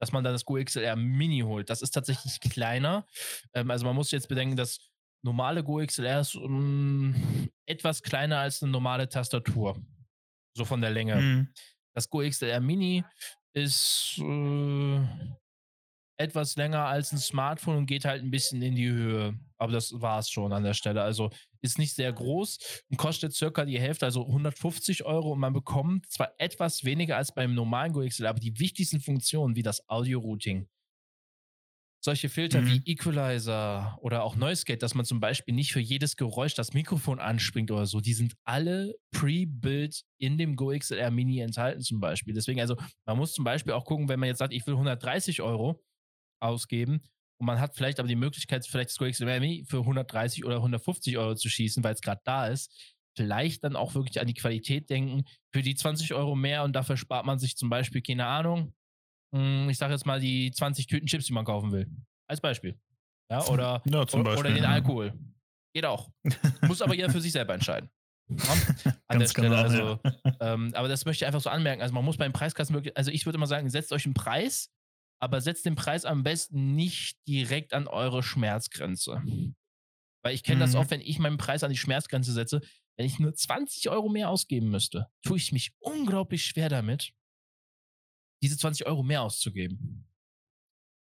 [0.00, 1.70] dass man dann das GoXLR Mini holt.
[1.70, 3.06] Das ist tatsächlich kleiner.
[3.54, 4.90] Ähm, also man muss jetzt bedenken, dass
[5.22, 7.14] normale GoXLR ist um,
[7.66, 9.80] etwas kleiner als eine normale Tastatur.
[10.56, 11.16] So von der Länge.
[11.16, 11.54] Mhm.
[11.94, 13.04] Das GoXLR Mini
[13.54, 15.06] ist äh,
[16.22, 19.38] etwas länger als ein Smartphone und geht halt ein bisschen in die Höhe.
[19.58, 21.02] Aber das war es schon an der Stelle.
[21.02, 25.32] Also ist nicht sehr groß und kostet circa die Hälfte, also 150 Euro.
[25.32, 29.62] Und man bekommt zwar etwas weniger als beim normalen GoXLR, aber die wichtigsten Funktionen wie
[29.62, 30.68] das Audio-Routing,
[32.04, 32.66] solche Filter mhm.
[32.66, 36.74] wie Equalizer oder auch Noise Gate, dass man zum Beispiel nicht für jedes Geräusch das
[36.74, 42.00] Mikrofon anspringt oder so, die sind alle pre-built in dem Go XLR Mini enthalten zum
[42.00, 42.34] Beispiel.
[42.34, 45.42] Deswegen, also man muss zum Beispiel auch gucken, wenn man jetzt sagt, ich will 130
[45.42, 45.80] Euro
[46.42, 47.02] ausgeben
[47.42, 51.18] und man hat vielleicht aber die Möglichkeit, vielleicht Go XLR Mini für 130 oder 150
[51.18, 54.88] Euro zu schießen, weil es gerade da ist, vielleicht dann auch wirklich an die Qualität
[54.90, 55.24] denken.
[55.52, 58.72] Für die 20 Euro mehr und dafür spart man sich zum Beispiel, keine Ahnung,
[59.34, 61.90] hm, ich sage jetzt mal die 20 Tüten Chips, die man kaufen will.
[62.28, 62.78] Als Beispiel.
[63.28, 65.12] Ja, oder, ja, Beispiel, oder den Alkohol.
[65.74, 66.10] Geht auch.
[66.62, 67.90] Muss aber jeder für sich selber entscheiden.
[68.28, 69.48] Ja, an der Stelle.
[69.48, 70.36] Genau, also, ja.
[70.40, 71.82] ähm, aber das möchte ich einfach so anmerken.
[71.82, 74.70] Also man muss beim Preiskasten wirklich, also ich würde immer sagen, setzt euch einen Preis,
[75.22, 79.22] aber setzt den Preis am besten nicht direkt an eure Schmerzgrenze.
[80.24, 80.60] Weil ich kenne mhm.
[80.60, 82.60] das auch, wenn ich meinen Preis an die Schmerzgrenze setze,
[82.96, 87.12] wenn ich nur 20 Euro mehr ausgeben müsste, tue ich mich unglaublich schwer damit,
[88.42, 90.08] diese 20 Euro mehr auszugeben.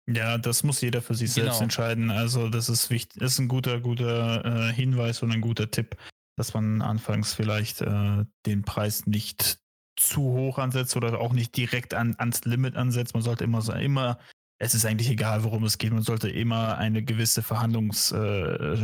[0.06, 1.46] Ja, das muss jeder für sich genau.
[1.46, 2.10] selbst entscheiden.
[2.10, 5.96] Also das ist wichtig, ist ein guter, guter äh, Hinweis und ein guter Tipp,
[6.36, 9.58] dass man anfangs vielleicht äh, den Preis nicht
[9.96, 13.14] zu hoch ansetzt oder auch nicht direkt an, ans Limit ansetzt.
[13.14, 14.18] Man sollte immer, immer
[14.58, 15.92] es ist eigentlich egal, worum es geht.
[15.92, 18.78] Man sollte immer eine gewisse Verhandlungs, äh,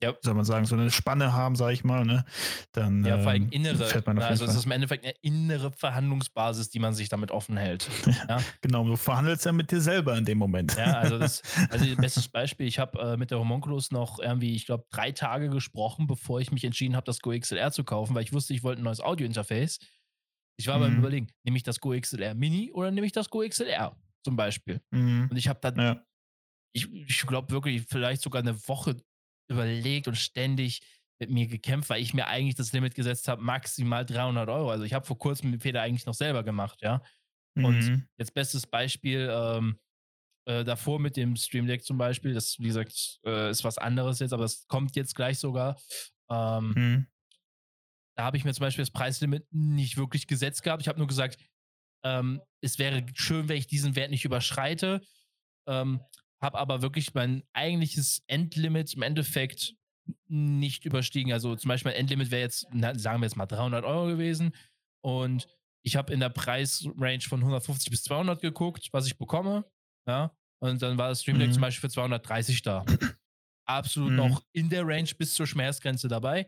[0.00, 0.14] ja.
[0.22, 2.24] soll man sagen, so eine Spanne haben, sage ich mal, ne?
[2.72, 5.72] Dann ja, vor allem ähm, innere, fährt man also es ist im Endeffekt eine innere
[5.72, 7.88] Verhandlungsbasis, die man sich damit offen hält.
[8.28, 8.38] Ja?
[8.60, 10.76] genau, du verhandelst ja mit dir selber in dem Moment.
[10.76, 14.66] Ja, also das, also bestes Beispiel, ich habe äh, mit der Homunculus noch irgendwie, ich
[14.66, 18.22] glaube, drei Tage gesprochen, bevor ich mich entschieden habe, das Go XLR zu kaufen, weil
[18.22, 19.78] ich wusste, ich wollte ein neues Audio-Interface.
[20.58, 20.82] Ich war mhm.
[20.82, 24.36] beim Überlegen, nehme ich das Go XLR Mini oder nehme ich das Go XLR zum
[24.36, 24.80] Beispiel?
[24.90, 25.28] Mhm.
[25.30, 26.04] Und ich habe dann ja
[26.72, 28.96] ich, ich glaube wirklich, vielleicht sogar eine Woche
[29.50, 30.82] überlegt und ständig
[31.20, 34.70] mit mir gekämpft, weil ich mir eigentlich das Limit gesetzt habe, maximal 300 Euro.
[34.70, 37.02] Also ich habe vor kurzem den Fehler eigentlich noch selber gemacht, ja.
[37.56, 38.08] Und mhm.
[38.18, 39.80] jetzt bestes Beispiel, ähm,
[40.46, 44.20] äh, davor mit dem Stream Deck zum Beispiel, das, wie gesagt, äh, ist was anderes
[44.20, 45.76] jetzt, aber es kommt jetzt gleich sogar.
[46.30, 47.06] Ähm, mhm.
[48.18, 50.82] Da habe ich mir zum Beispiel das Preislimit nicht wirklich gesetzt gehabt.
[50.82, 51.38] Ich habe nur gesagt,
[52.04, 55.00] ähm, es wäre schön, wenn ich diesen Wert nicht überschreite.
[55.68, 56.00] Ähm,
[56.42, 59.76] habe aber wirklich mein eigentliches Endlimit im Endeffekt
[60.26, 61.32] nicht überstiegen.
[61.32, 64.52] Also zum Beispiel mein Endlimit wäre jetzt, sagen wir jetzt mal 300 Euro gewesen
[65.00, 65.46] und
[65.84, 69.64] ich habe in der Preisrange von 150 bis 200 geguckt, was ich bekomme,
[70.08, 71.52] ja, und dann war das Stream Deck mhm.
[71.52, 72.84] zum Beispiel für 230 da.
[73.64, 74.16] Absolut mhm.
[74.16, 76.46] noch in der Range bis zur Schmerzgrenze dabei.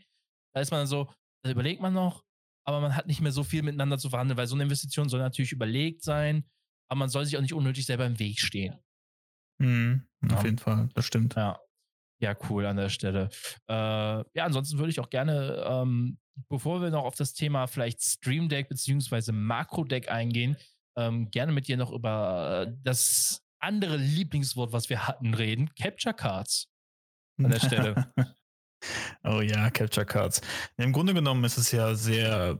[0.52, 1.08] Da ist man so,
[1.42, 2.24] da überlegt man noch,
[2.64, 5.20] aber man hat nicht mehr so viel miteinander zu verhandeln, weil so eine Investition soll
[5.20, 6.44] natürlich überlegt sein,
[6.88, 8.78] aber man soll sich auch nicht unnötig selber im Weg stehen.
[9.58, 10.44] Mhm, auf ja.
[10.44, 11.34] jeden Fall, das stimmt.
[11.36, 11.58] Ja.
[12.22, 13.30] Ja, cool an der Stelle.
[13.66, 16.18] Äh, ja, ansonsten würde ich auch gerne, ähm,
[16.50, 20.58] bevor wir noch auf das Thema vielleicht Stream Deck beziehungsweise Makro Deck eingehen,
[20.98, 26.68] ähm, gerne mit dir noch über das andere Lieblingswort, was wir hatten, reden: Capture Cards.
[27.38, 28.12] An der Stelle.
[29.24, 30.40] Oh ja, Capture Cards.
[30.76, 32.58] Im Grunde genommen ist es ja sehr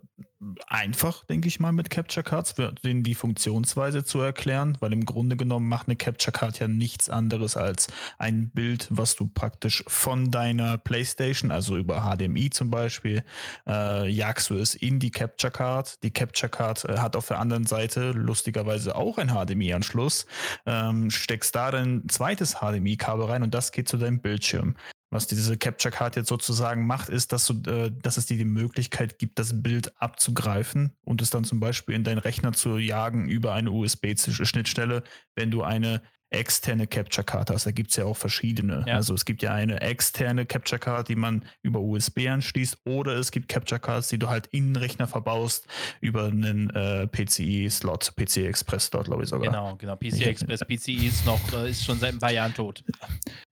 [0.67, 5.37] einfach, denke ich mal, mit Capture Cards, denen die Funktionsweise zu erklären, weil im Grunde
[5.37, 10.31] genommen macht eine Capture Card ja nichts anderes als ein Bild, was du praktisch von
[10.31, 13.23] deiner PlayStation, also über HDMI zum Beispiel,
[13.67, 16.03] äh, jagst du es in die Capture Card.
[16.03, 20.27] Die Capture Card äh, hat auf der anderen Seite lustigerweise auch einen HDMI-Anschluss,
[20.65, 24.75] ähm, steckst da ein zweites HDMI-Kabel rein und das geht zu deinem Bildschirm.
[25.13, 28.45] Was diese Capture Card jetzt sozusagen macht, ist, dass, du, äh, dass es dir die
[28.45, 33.29] Möglichkeit gibt, das Bild abzugreifen und es dann zum Beispiel in deinen Rechner zu jagen
[33.29, 35.03] über eine USB-Schnittstelle,
[35.35, 37.67] wenn du eine externe Capture Card hast.
[37.67, 38.85] Da gibt es ja auch verschiedene.
[38.87, 38.95] Ja.
[38.95, 43.31] Also es gibt ja eine externe Capture Card, die man über USB anschließt, oder es
[43.31, 45.67] gibt Capture Cards, die du halt in den Rechner verbaust
[46.01, 49.51] über einen äh, PCI-Slot, PCI Express-Slot, glaube ich sogar.
[49.51, 49.97] Genau, genau.
[49.97, 52.85] PCI Express, PCI ist noch, äh, ist schon seit ein paar Jahren tot.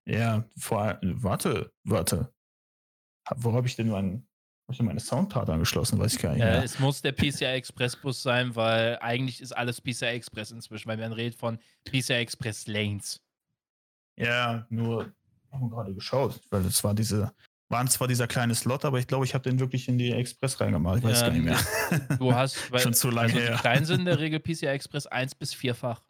[0.06, 2.32] Ja, vor, warte, warte.
[3.36, 4.27] Wo habe ich denn meinen
[4.68, 5.98] habe ich meine Soundcard angeschlossen?
[5.98, 6.42] Weiß ich gar nicht.
[6.42, 10.86] Äh, es muss der PCI Express Bus sein, weil eigentlich ist alles PCI Express inzwischen,
[10.88, 13.18] weil man redet von PCI Express Lanes.
[14.16, 15.10] Ja, nur
[15.50, 17.32] haben wir gerade geschaut, weil es war diese
[17.70, 20.60] waren zwar dieser kleine Slot, aber ich glaube, ich habe den wirklich in die Express
[20.60, 20.98] reingemacht.
[20.98, 22.16] Ich weiß ähm, gar nicht mehr.
[22.18, 23.54] Du hast weil, schon zu lange also her.
[23.56, 26.02] Die kleinen sind in der Regel PCI Express 1 bis 4-fach.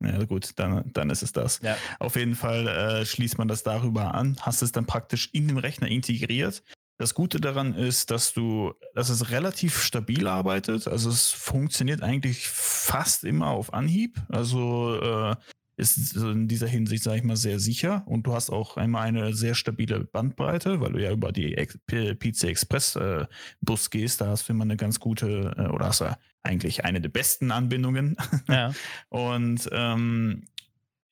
[0.00, 1.60] Ja, gut, dann, dann ist es das.
[1.62, 1.76] Ja.
[2.00, 5.58] Auf jeden Fall äh, schließt man das darüber an, hast es dann praktisch in dem
[5.58, 6.64] Rechner integriert.
[7.02, 10.86] Das Gute daran ist, dass du, dass es relativ stabil arbeitet.
[10.86, 14.22] Also es funktioniert eigentlich fast immer auf Anhieb.
[14.28, 15.34] Also äh,
[15.76, 18.04] ist in dieser Hinsicht, sage ich mal, sehr sicher.
[18.06, 22.44] Und du hast auch einmal eine sehr stabile Bandbreite, weil du ja über die PC
[22.44, 23.26] Express äh,
[23.60, 24.20] Bus gehst.
[24.20, 27.50] Da hast du immer eine ganz gute, äh, oder hast du eigentlich eine der besten
[27.50, 28.16] Anbindungen.
[28.48, 28.72] Ja.
[29.08, 30.44] Und ähm,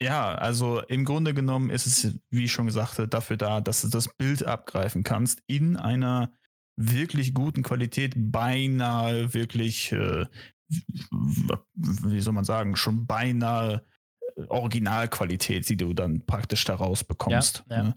[0.03, 3.83] ja, also im Grunde genommen ist es, wie ich schon gesagt habe, dafür da, dass
[3.83, 6.33] du das Bild abgreifen kannst in einer
[6.77, 10.27] wirklich guten Qualität, beinahe wirklich, äh,
[11.75, 13.85] wie soll man sagen, schon beinahe
[14.49, 17.65] Originalqualität, die du dann praktisch daraus bekommst.
[17.69, 17.83] Ja, ja.
[17.83, 17.97] Ne?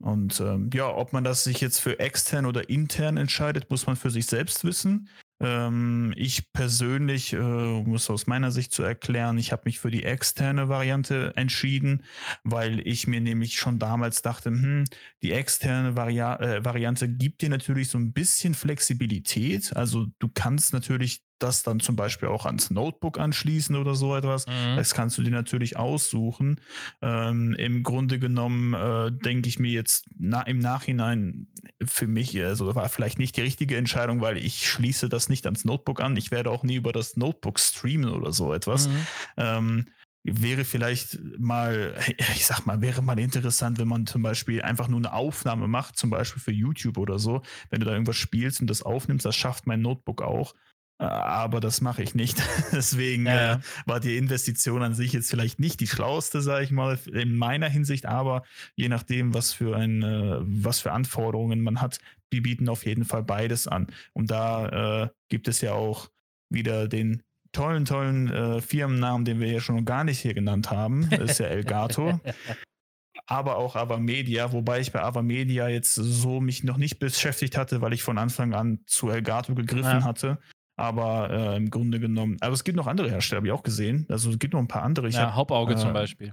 [0.00, 3.96] Und ähm, ja, ob man das sich jetzt für extern oder intern entscheidet, muss man
[3.96, 5.08] für sich selbst wissen.
[5.40, 9.90] Ähm, ich persönlich, äh, um es aus meiner Sicht zu erklären, ich habe mich für
[9.90, 12.02] die externe Variante entschieden,
[12.42, 14.84] weil ich mir nämlich schon damals dachte, hm,
[15.22, 19.76] die externe Vari äh, Variante gibt dir natürlich so ein bisschen Flexibilität.
[19.76, 24.46] Also du kannst natürlich das dann zum Beispiel auch ans Notebook anschließen oder so etwas.
[24.46, 24.76] Mhm.
[24.76, 26.60] Das kannst du dir natürlich aussuchen.
[27.02, 31.48] Ähm, Im Grunde genommen äh, denke ich mir jetzt na, im Nachhinein
[31.84, 35.64] für mich, also war vielleicht nicht die richtige Entscheidung, weil ich schließe das nicht ans
[35.64, 36.16] Notebook an.
[36.16, 38.88] Ich werde auch nie über das Notebook streamen oder so etwas.
[38.88, 39.06] Mhm.
[39.36, 39.86] Ähm,
[40.24, 41.94] wäre vielleicht mal,
[42.34, 45.96] ich sag mal, wäre mal interessant, wenn man zum Beispiel einfach nur eine Aufnahme macht,
[45.96, 47.42] zum Beispiel für YouTube oder so.
[47.70, 50.54] Wenn du da irgendwas spielst und das aufnimmst, das schafft mein Notebook auch.
[50.98, 52.42] Äh, aber das mache ich nicht.
[52.72, 53.54] Deswegen ja.
[53.54, 57.36] äh, war die Investition an sich jetzt vielleicht nicht die schlauste, sage ich mal, in
[57.36, 58.42] meiner Hinsicht, aber
[58.74, 61.98] je nachdem, was für ein, äh, was für Anforderungen man hat,
[62.32, 63.86] die bieten auf jeden Fall beides an.
[64.12, 66.10] Und da äh, gibt es ja auch
[66.50, 67.22] wieder den
[67.52, 71.08] tollen, tollen äh, Firmennamen, den wir ja schon gar nicht hier genannt haben.
[71.10, 72.20] Das ist ja Elgato.
[73.26, 77.92] aber auch Avamedia, wobei ich bei Avamedia jetzt so mich noch nicht beschäftigt hatte, weil
[77.92, 80.04] ich von Anfang an zu Elgato gegriffen ja.
[80.04, 80.38] hatte.
[80.78, 84.06] Aber äh, im Grunde genommen, aber es gibt noch andere Hersteller, habe ich auch gesehen.
[84.08, 85.08] Also es gibt noch ein paar andere.
[85.08, 86.32] Ich ja, hab, Hauptauge äh, zum Beispiel.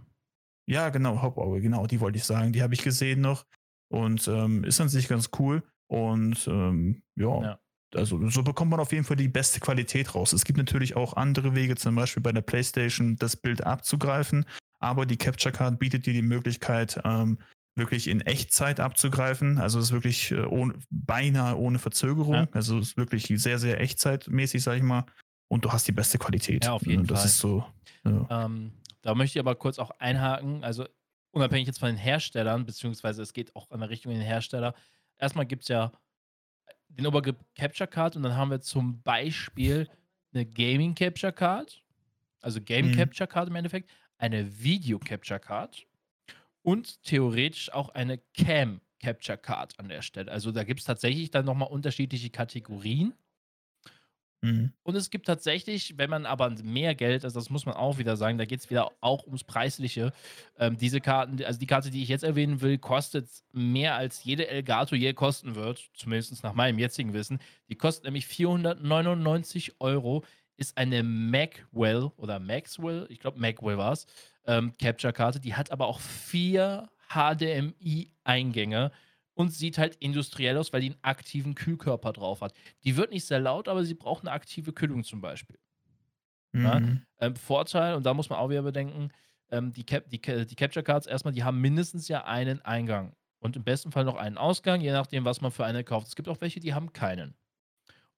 [0.67, 2.53] Ja, genau, Hauptauge, genau, die wollte ich sagen.
[2.53, 3.45] Die habe ich gesehen noch.
[3.89, 5.63] Und ähm, ist an sich ganz cool.
[5.87, 7.59] Und ähm, ja, ja,
[7.95, 10.31] also so bekommt man auf jeden Fall die beste Qualität raus.
[10.31, 14.45] Es gibt natürlich auch andere Wege, zum Beispiel bei der PlayStation das Bild abzugreifen.
[14.79, 17.39] Aber die Capture Card bietet dir die Möglichkeit, ähm,
[17.75, 19.57] wirklich in Echtzeit abzugreifen.
[19.57, 22.33] Also es ist wirklich äh, ohne, beinahe ohne Verzögerung.
[22.33, 22.47] Ja.
[22.51, 25.05] Also es ist wirklich sehr, sehr echtzeitmäßig, sag ich mal.
[25.47, 26.65] Und du hast die beste Qualität.
[26.65, 27.27] Ja, auf jeden das Fall.
[27.27, 27.65] ist so.
[28.05, 28.45] Ja.
[28.45, 28.71] Ähm,
[29.01, 30.63] da möchte ich aber kurz auch einhaken.
[30.63, 30.85] Also
[31.31, 34.73] unabhängig jetzt von den Herstellern, beziehungsweise es geht auch in der Richtung den Hersteller.
[35.17, 35.91] Erstmal gibt es ja
[36.87, 39.89] den Obergriff Capture Card und dann haben wir zum Beispiel
[40.33, 41.83] eine Gaming Capture Card,
[42.41, 42.95] also Game mhm.
[42.95, 45.85] Capture Card im Endeffekt, eine Video Capture Card
[46.65, 50.31] und theoretisch auch eine Cam Capture Card an der Stelle.
[50.31, 53.13] Also da gibt es tatsächlich dann nochmal unterschiedliche Kategorien.
[54.41, 54.73] Mhm.
[54.83, 58.17] Und es gibt tatsächlich, wenn man aber mehr Geld, also das muss man auch wieder
[58.17, 60.11] sagen, da geht es wieder auch ums Preisliche.
[60.57, 64.47] Ähm, diese Karten, also die Karte, die ich jetzt erwähnen will, kostet mehr als jede
[64.47, 67.39] Elgato je kosten wird, zumindest nach meinem jetzigen Wissen.
[67.69, 70.23] Die kostet nämlich 499 Euro,
[70.57, 74.05] ist eine Macwell oder Maxwell, ich glaube Macwell war es,
[74.45, 75.39] ähm, Capture-Karte.
[75.39, 78.91] Die hat aber auch vier HDMI-Eingänge
[79.33, 82.53] und sieht halt industriell aus, weil die einen aktiven Kühlkörper drauf hat.
[82.83, 85.57] Die wird nicht sehr laut, aber sie braucht eine aktive Kühlung zum Beispiel.
[86.53, 86.63] Mhm.
[86.63, 86.81] Ja?
[87.19, 89.09] Ähm, Vorteil, und da muss man auch wieder bedenken,
[89.51, 93.55] ähm, die, Cap die, die Capture Cards erstmal, die haben mindestens ja einen Eingang und
[93.55, 96.07] im besten Fall noch einen Ausgang, je nachdem, was man für eine kauft.
[96.07, 97.35] Es gibt auch welche, die haben keinen.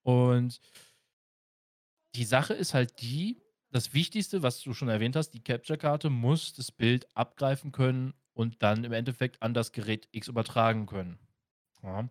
[0.04, 0.62] Und
[2.18, 3.40] die Sache ist halt die,
[3.72, 8.64] das Wichtigste, was du schon erwähnt hast, die Capture-Karte muss das Bild abgreifen können und
[8.64, 11.20] dann im Endeffekt an das Gerät X übertragen können.
[11.84, 12.10] Ja.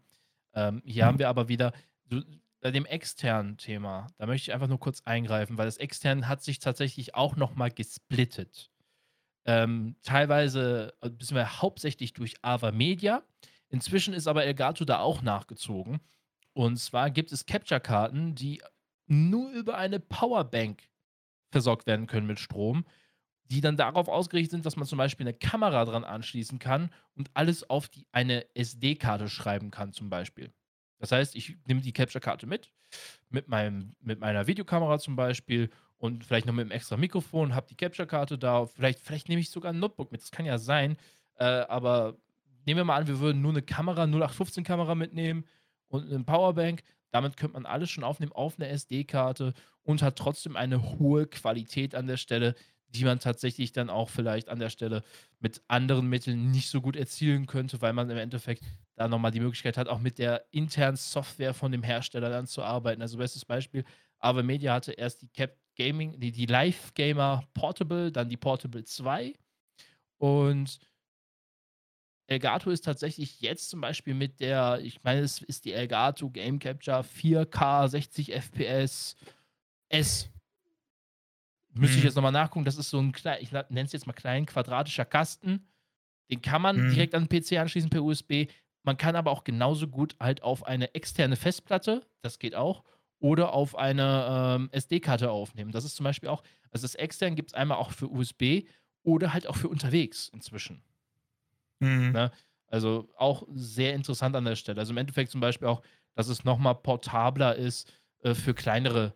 [0.55, 1.09] Ähm, hier mhm.
[1.09, 1.73] haben wir aber wieder
[2.09, 2.23] du,
[2.61, 6.43] bei dem externen Thema, da möchte ich einfach nur kurz eingreifen, weil das extern hat
[6.43, 8.71] sich tatsächlich auch nochmal gesplittet.
[9.45, 13.23] Ähm, teilweise, äh, beziehungsweise hauptsächlich durch Ava Media.
[13.69, 16.01] Inzwischen ist aber Elgato da auch nachgezogen.
[16.53, 18.63] Und zwar gibt es Capture-Karten, die
[19.07, 20.83] nur über eine Powerbank
[21.51, 22.85] versorgt werden können mit Strom,
[23.45, 27.31] die dann darauf ausgerichtet sind, dass man zum Beispiel eine Kamera dran anschließen kann und
[27.35, 30.53] alles auf die, eine SD-Karte schreiben kann, zum Beispiel.
[30.99, 32.73] Das heißt, ich nehme die Capture-Karte mit,
[33.29, 37.69] mit, meinem, mit meiner Videokamera zum Beispiel und vielleicht noch mit einem extra Mikrofon, habe
[37.69, 40.97] die Capture-Karte da, vielleicht, vielleicht nehme ich sogar ein Notebook mit, das kann ja sein,
[41.39, 42.17] äh, aber
[42.67, 45.45] nehmen wir mal an, wir würden nur eine Kamera, 0815-Kamera mitnehmen
[45.89, 46.83] und eine Powerbank.
[47.11, 51.95] Damit könnte man alles schon aufnehmen auf einer SD-Karte und hat trotzdem eine hohe Qualität
[51.95, 52.55] an der Stelle,
[52.89, 55.03] die man tatsächlich dann auch vielleicht an der Stelle
[55.41, 58.63] mit anderen Mitteln nicht so gut erzielen könnte, weil man im Endeffekt
[58.97, 62.63] da nochmal die Möglichkeit hat, auch mit der internen Software von dem Hersteller dann zu
[62.63, 63.03] arbeiten.
[63.03, 63.85] Also bestes Beispiel,
[64.19, 68.83] Ava Media hatte erst die Cap Gaming, die, die Live Gamer Portable, dann die Portable
[68.83, 69.35] 2
[70.17, 70.79] und
[72.29, 76.59] Elgato ist tatsächlich jetzt zum Beispiel mit der, ich meine, es ist die Elgato Game
[76.59, 79.17] Capture 4K 60 FPS
[79.89, 80.31] S.
[81.73, 82.07] Müsste ich Mhm.
[82.07, 82.65] jetzt nochmal nachgucken.
[82.65, 85.69] Das ist so ein klein, ich nenne es jetzt mal klein quadratischer Kasten.
[86.31, 86.91] Den kann man Mhm.
[86.91, 88.49] direkt an den PC anschließen per USB.
[88.83, 92.83] Man kann aber auch genauso gut halt auf eine externe Festplatte, das geht auch,
[93.21, 95.71] oder auf eine ähm, SD-Karte aufnehmen.
[95.73, 98.65] Das ist zum Beispiel auch, also das extern gibt es einmal auch für USB
[99.03, 100.83] oder halt auch für unterwegs inzwischen.
[101.81, 102.13] Mhm.
[102.13, 102.31] Ne?
[102.69, 104.81] Also auch sehr interessant an der Stelle.
[104.81, 105.83] Also im Endeffekt zum Beispiel auch,
[106.15, 109.15] dass es nochmal portabler ist äh, für kleinere,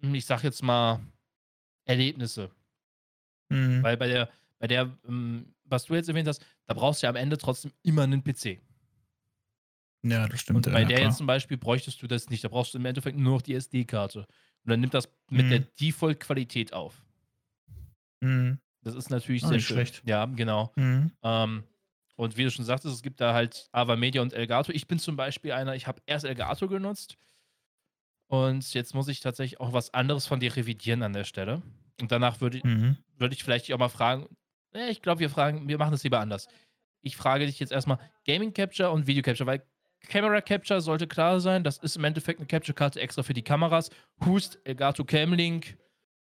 [0.00, 1.00] hm, ich sag jetzt mal,
[1.86, 2.50] Erlebnisse.
[3.50, 3.82] Mhm.
[3.82, 7.10] Weil bei der, bei der, ähm, was du jetzt erwähnt hast, da brauchst du ja
[7.10, 8.60] am Ende trotzdem immer einen PC.
[10.02, 10.66] Ja, das stimmt.
[10.66, 11.08] Und bei ja, der klar.
[11.08, 12.44] jetzt zum Beispiel bräuchtest du das nicht.
[12.44, 14.20] Da brauchst du im Endeffekt nur noch die SD-Karte.
[14.20, 15.66] Und dann nimmt das mit der Mhm.
[15.80, 17.02] Default-Qualität auf.
[18.22, 18.58] Mhm.
[18.84, 20.02] Das ist natürlich Ah, sehr schlecht.
[20.06, 20.72] Ja, genau.
[20.76, 21.10] Mhm.
[21.22, 21.64] Ähm,
[22.16, 24.70] und wie du schon sagtest, es gibt da halt Ava Media und Elgato.
[24.72, 27.16] Ich bin zum Beispiel einer, ich habe erst Elgato genutzt
[28.28, 31.62] und jetzt muss ich tatsächlich auch was anderes von dir revidieren an der Stelle.
[32.00, 32.96] Und danach würde Mhm.
[33.16, 34.26] würd ich vielleicht dich auch mal fragen,
[34.74, 36.48] äh, ich glaube, wir fragen, wir machen das lieber anders.
[37.02, 39.62] Ich frage dich jetzt erstmal Gaming Capture und Video Capture, weil
[40.08, 43.90] Camera Capture sollte klar sein, das ist im Endeffekt eine Capture-Karte extra für die Kameras.
[44.24, 45.78] Hust, Elgato Camlink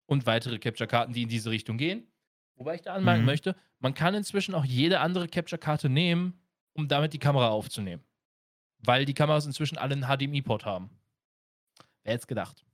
[0.05, 2.07] und weitere Capture-Karten, die in diese Richtung gehen.
[2.55, 3.25] Wobei ich da anmerken Mhm.
[3.25, 6.39] möchte, man kann inzwischen auch jede andere Capture-Karte nehmen,
[6.73, 8.03] um damit die Kamera aufzunehmen.
[8.79, 10.89] Weil die Kameras inzwischen alle einen HDMI-Port haben.
[12.03, 12.65] Wer hätte es gedacht?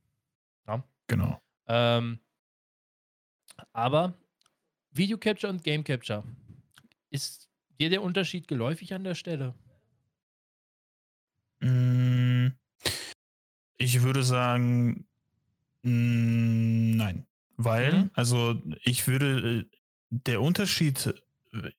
[1.08, 1.42] Genau.
[1.68, 2.20] Ähm,
[3.74, 4.14] aber
[4.92, 6.24] Video Capture und Game Capture.
[7.10, 9.54] Ist dir der Unterschied geläufig an der Stelle?
[11.62, 12.50] Mm,
[13.78, 15.06] Ich würde sagen,
[15.84, 17.28] mm, nein.
[17.64, 18.09] Weil, Mhm.
[18.14, 19.66] also ich würde, äh,
[20.09, 21.14] der Unterschied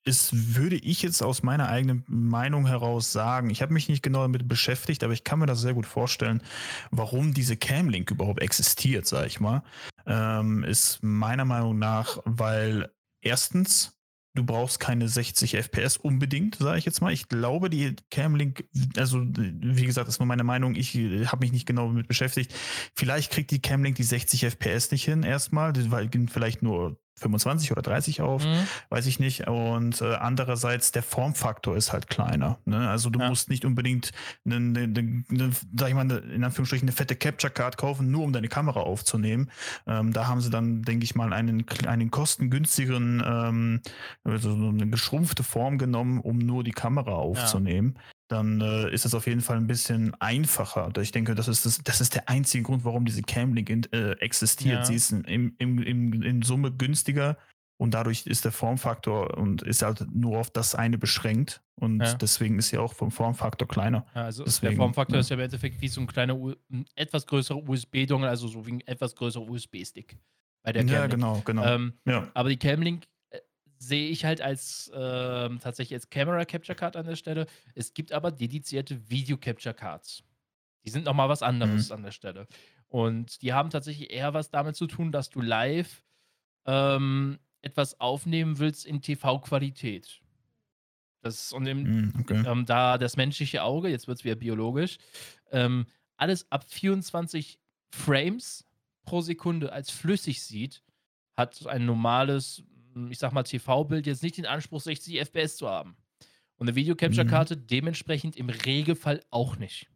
[0.05, 4.21] ist, würde ich jetzt aus meiner eigenen Meinung heraus sagen, ich habe mich nicht genau
[4.23, 6.43] damit beschäftigt, aber ich kann mir das sehr gut vorstellen,
[6.91, 9.63] warum diese Camlink überhaupt existiert, sag ich mal,
[10.07, 12.91] ähm, ist meiner Meinung nach, weil
[13.23, 13.99] erstens
[14.35, 17.13] du brauchst keine 60 FPS unbedingt, sage ich jetzt mal.
[17.13, 18.65] Ich glaube, die Camlink,
[18.97, 22.09] also wie gesagt, das ist nur meine Meinung, ich äh, habe mich nicht genau damit
[22.09, 22.55] beschäftigt.
[22.95, 27.83] Vielleicht kriegt die Camlink die 60 FPS nicht hin erstmal, weil vielleicht nur 25 oder
[27.83, 28.67] 30 auf, Mhm.
[28.89, 29.47] weiß ich nicht.
[29.49, 32.59] Und äh, andererseits der Formfaktor ist halt kleiner.
[32.65, 32.89] Ne?
[32.89, 33.29] Also du Ja.
[33.29, 34.13] musst nicht unbedingt
[34.45, 38.25] eine, eine, eine, sag ich mal, eine, in Anführungsstrichen eine fette Capture Card kaufen, nur
[38.25, 39.51] um deine Kamera aufzunehmen.
[39.87, 43.81] Ähm, da haben sie dann, denke ich mal, einen, einen kostengünstigeren, ähm,
[44.25, 47.99] also so eine geschrumpfte Form genommen, um nur die Kamera aufzunehmen.
[48.33, 50.91] Dann äh, ist es auf jeden Fall ein bisschen einfacher.
[51.01, 54.13] Ich denke, das ist, das, das ist der einzige Grund, warum diese Camlink in, äh,
[54.13, 54.79] existiert.
[54.81, 54.85] Ja.
[54.87, 57.37] Sie ist in, im, im, im, in Summe günstiger
[57.77, 61.63] und dadurch ist der Formfaktor und ist halt nur auf das eine beschränkt.
[61.75, 62.15] Und Ja.
[62.15, 64.07] deswegen ist sie auch vom Formfaktor kleiner.
[64.15, 66.35] Ja, also Deswegen, der Formfaktor ist ja im Endeffekt wie so ein kleiner,
[66.73, 70.17] ein etwas größerer USB-Dongle, also so wie ein etwas größerer USB-Stick
[70.63, 71.65] bei der ja, genau, genau.
[71.65, 72.29] Ähm, ja.
[72.35, 73.05] aber die Camlink
[73.83, 77.47] sehe ich halt als ähm, tatsächlich als Camera Capture Card an der Stelle.
[77.75, 80.23] Es gibt aber dedizierte Video Capture Cards.
[80.85, 81.95] Die sind nochmal was anderes Mhm.
[81.97, 82.47] an der Stelle.
[82.89, 86.05] Und die haben tatsächlich eher was damit zu tun, dass du live
[86.67, 90.21] ähm, etwas aufnehmen willst in TV-Qualität.
[91.23, 92.43] Das und im, Mm, okay.
[92.47, 94.99] ähm, da das menschliche Auge, jetzt wird es wieder biologisch,
[95.53, 97.59] ähm, alles ab 24
[97.93, 98.65] Frames
[99.05, 100.83] pro Sekunde als flüssig sieht,
[101.37, 102.63] hat ein normales,
[103.11, 105.97] ich sag mal, TV-Bild jetzt nicht den Anspruch, 60 FPS zu haben.
[106.57, 109.89] Und eine Video-Capture-Karte dementsprechend im Regelfall auch nicht.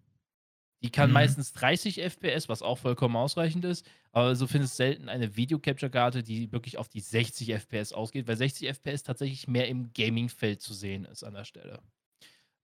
[0.83, 1.15] Die kann Mhm.
[1.15, 6.23] meistens 30 FPS, was auch vollkommen ausreichend ist, aber so findest du selten eine Video-Capture-Karte,
[6.23, 10.75] die wirklich auf die 60 FPS ausgeht, weil 60 FPS tatsächlich mehr im Gaming-Feld zu
[10.75, 11.81] sehen ist an der Stelle.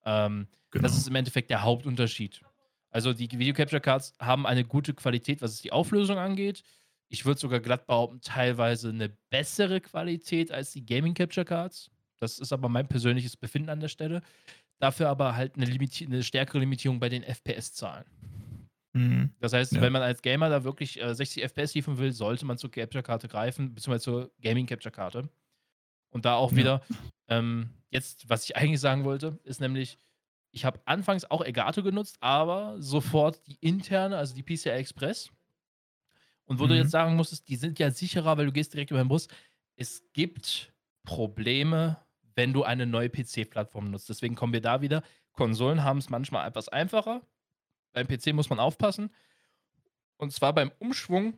[0.05, 0.83] Ähm, genau.
[0.83, 2.43] Das ist im Endeffekt der Hauptunterschied.
[2.91, 6.63] Also die Video Capture Cards haben eine gute Qualität, was es die Auflösung angeht.
[7.13, 11.91] Ich würde sogar glatt behaupten, teilweise eine bessere Qualität als die Gaming Capture Cards.
[12.19, 14.23] Das ist aber mein persönliches Befinden an der Stelle.
[14.79, 18.07] Dafür aber halt eine, limiti eine stärkere Limitierung bei den FPS-Zahlen.
[18.95, 19.31] Mhm.
[19.41, 19.83] Das heißt, Ja.
[19.83, 23.29] wenn man als Gamer da wirklich äh, 60 FPS liefern will, sollte man zur Capture-Karte
[23.29, 25.29] greifen, beziehungsweise zur Gaming-Capture-Karte.
[26.15, 26.57] Und da auch Ja.
[26.57, 26.83] wieder,
[27.29, 29.99] ähm, jetzt, was ich eigentlich sagen wollte, ist nämlich,
[30.51, 35.31] ich habe anfangs auch Elgato genutzt, aber sofort die interne, also die PCI Express.
[36.47, 36.69] Und wo mhm.
[36.71, 39.29] du jetzt sagen musstest, die sind ja sicherer, weil du gehst direkt über den Bus.
[39.77, 40.73] Es gibt
[41.05, 41.99] Probleme,
[42.35, 44.09] wenn du eine neue PC-Plattform nutzt.
[44.09, 45.03] Deswegen kommen wir da wieder.
[45.33, 47.23] Konsolen haben es manchmal etwas einfacher.
[47.93, 49.11] Beim PC muss man aufpassen.
[50.17, 51.37] Und zwar beim Umschwung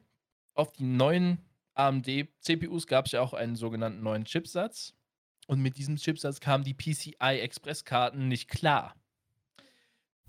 [0.55, 1.39] auf die neuen
[1.75, 4.95] AMD-CPUs gab es ja auch einen sogenannten neuen Chipsatz.
[5.47, 8.95] Und mit diesem Chipsatz kamen die PCI-Express-Karten nicht klar.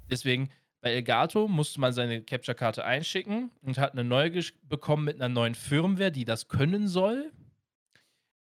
[0.09, 0.49] Deswegen,
[0.85, 5.55] bei Elgato musste man seine Capture-Karte einschicken und hat eine neue bekommen mit einer neuen
[5.55, 7.31] Firmware, die das können soll.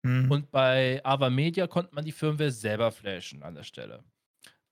[0.02, 0.30] Mhm.
[0.30, 4.04] Und bei Ava Media konnte man die Firmware selber flashen an der Stelle.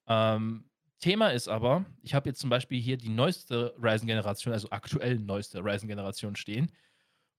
[0.07, 0.65] Ähm,
[0.99, 5.63] Thema ist aber, ich habe jetzt zum Beispiel hier die neueste Ryzen-Generation, also aktuell neueste
[5.63, 6.71] Ryzen-Generation stehen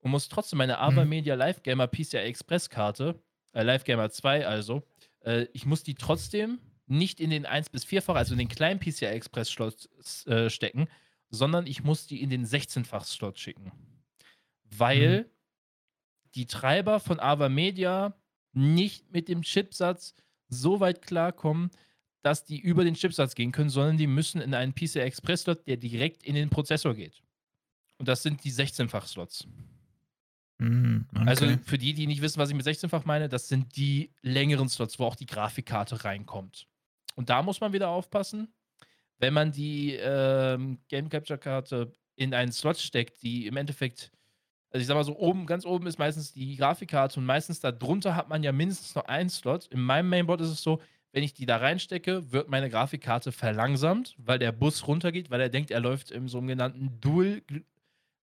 [0.00, 1.10] und muss trotzdem meine Ava mhm.
[1.10, 4.82] Media Live Gamer PCI Express Karte, äh, Live Gamer 2 also,
[5.20, 6.58] äh, ich muss die trotzdem
[6.90, 9.88] nicht in den 1 bis 4-fach, also in den kleinen PCI Express Slot
[10.26, 10.88] äh, stecken,
[11.30, 13.72] sondern ich muss die in den 16-fach Slot schicken.
[14.64, 15.24] Weil mhm.
[16.34, 18.14] die Treiber von Ava Media
[18.52, 20.14] nicht mit dem Chipsatz
[20.48, 21.70] so weit klarkommen,
[22.22, 25.66] dass die über den Chipsatz gehen können, sondern die müssen in einen PCI Express Slot,
[25.66, 27.22] der direkt in den Prozessor geht.
[27.98, 29.46] Und das sind die 16-fach Slots.
[30.58, 31.52] Mhm, also okay.
[31.52, 34.68] Also für die, die nicht wissen, was ich mit 16-fach meine, das sind die längeren
[34.68, 36.66] Slots, wo auch die Grafikkarte reinkommt.
[37.18, 38.46] Und da muss man wieder aufpassen,
[39.18, 44.12] wenn man die ähm, Game Capture Karte in einen Slot steckt, die im Endeffekt,
[44.70, 48.14] also ich sag mal so, oben, ganz oben ist meistens die Grafikkarte und meistens darunter
[48.14, 49.66] hat man ja mindestens noch einen Slot.
[49.66, 54.14] In meinem Mainboard ist es so, wenn ich die da reinstecke, wird meine Grafikkarte verlangsamt,
[54.18, 57.42] weil der Bus runtergeht, weil er denkt, er läuft im sogenannten Dual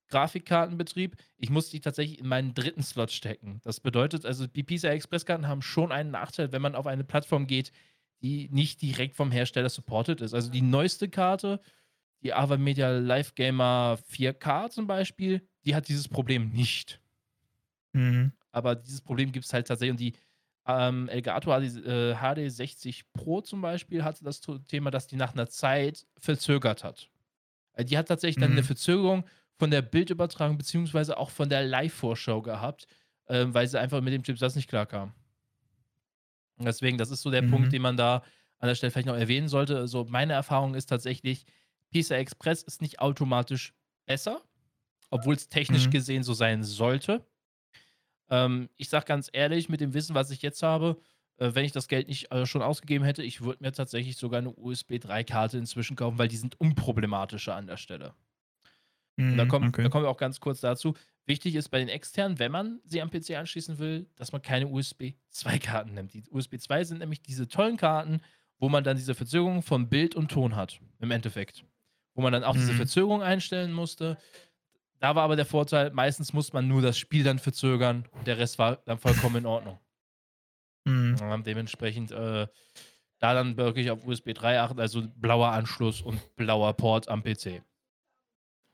[0.08, 1.18] Grafikkartenbetrieb.
[1.36, 3.60] Ich muss die tatsächlich in meinen dritten Slot stecken.
[3.66, 7.46] Das bedeutet also, die PCI Express-Karten haben schon einen Nachteil, wenn man auf eine Plattform
[7.46, 7.74] geht,
[8.22, 10.34] die nicht direkt vom Hersteller supported ist.
[10.34, 11.59] Also die neueste Karte,
[12.22, 16.99] die Ava Media Live Gamer 4K zum Beispiel, die hat dieses Problem nicht.
[17.93, 18.32] Mhm.
[18.51, 19.91] Aber dieses Problem gibt es halt tatsächlich.
[19.91, 20.13] Und die
[20.68, 25.34] ähm, Elgato HD, äh, HD 60 Pro zum Beispiel hatte das Thema, dass die nach
[25.34, 27.09] einer Zeit verzögert hat.
[27.74, 28.66] Also die hat tatsächlich dann eine mhm.
[28.66, 29.26] Verzögerung
[29.57, 32.88] von der Bildübertragung beziehungsweise auch von der Live-Vorschau gehabt,
[33.28, 35.13] äh, weil sie einfach mit dem Chipsatz nicht klarkam.
[36.60, 37.51] Deswegen, das ist so der mhm.
[37.51, 38.24] Punkt, den man da
[38.60, 39.78] an der Stelle vielleicht noch erwähnen sollte.
[39.78, 41.45] Also meine Erfahrung ist tatsächlich,
[41.91, 43.74] PCI Express ist nicht automatisch
[44.06, 44.41] besser,
[45.10, 45.91] obwohl es technisch mhm.
[45.91, 47.26] gesehen so sein sollte.
[48.30, 50.99] Ähm, ich sage ganz ehrlich, mit dem Wissen, was ich jetzt habe,
[51.38, 54.39] äh, wenn ich das Geld nicht äh, schon ausgegeben hätte, ich würde mir tatsächlich sogar
[54.39, 58.14] eine USB 3-Karte inzwischen kaufen, weil die sind unproblematischer an der Stelle.
[59.18, 59.84] Mhm, da, kommt, okay.
[59.84, 60.95] da kommen wir auch ganz kurz dazu.
[61.28, 64.67] Wichtig ist bei den externen, wenn man sie am PC anschließen will, dass man keine
[64.67, 66.13] USB 2-Karten nimmt.
[66.13, 68.21] Die USB 2 sind nämlich diese tollen Karten,
[68.59, 71.65] wo man dann diese Verzögerung von Bild und Ton hat, im Endeffekt.
[72.13, 72.59] Wo man dann auch mhm.
[72.59, 74.17] diese Verzögerung einstellen musste.
[74.99, 78.38] Da war aber der Vorteil, meistens muss man nur das Spiel dann verzögern und der
[78.38, 79.80] Rest war dann vollkommen in Ordnung.
[80.88, 81.43] Mhm.
[81.43, 82.47] dementsprechend äh,
[83.17, 87.63] da dann wirklich auf USB 3 achten, also blauer Anschluss und blauer Port am PC.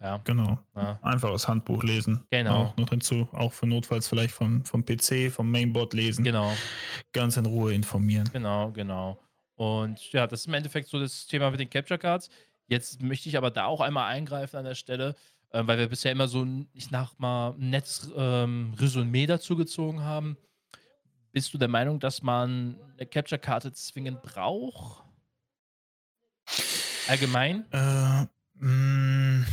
[0.01, 0.19] Ja.
[0.23, 0.57] Genau.
[0.75, 0.99] Ja.
[1.01, 2.25] Einfaches Handbuch lesen.
[2.31, 2.63] Genau.
[2.63, 6.23] Auch noch hinzu, auch für notfalls vielleicht vom, vom PC, vom Mainboard lesen.
[6.23, 6.53] Genau.
[7.13, 8.29] Ganz in Ruhe informieren.
[8.33, 9.19] Genau, genau.
[9.55, 12.29] Und ja, das ist im Endeffekt so das Thema mit den Capture Cards.
[12.67, 15.15] Jetzt möchte ich aber da auch einmal eingreifen an der Stelle,
[15.51, 18.73] äh, weil wir bisher immer so ein, ich nach mal ein nettes ähm,
[19.27, 20.37] dazu gezogen haben.
[21.31, 25.03] Bist du der Meinung, dass man eine Capture-Karte zwingend braucht?
[27.07, 27.65] Allgemein?
[27.71, 28.25] Äh,
[28.55, 29.45] mh, mm,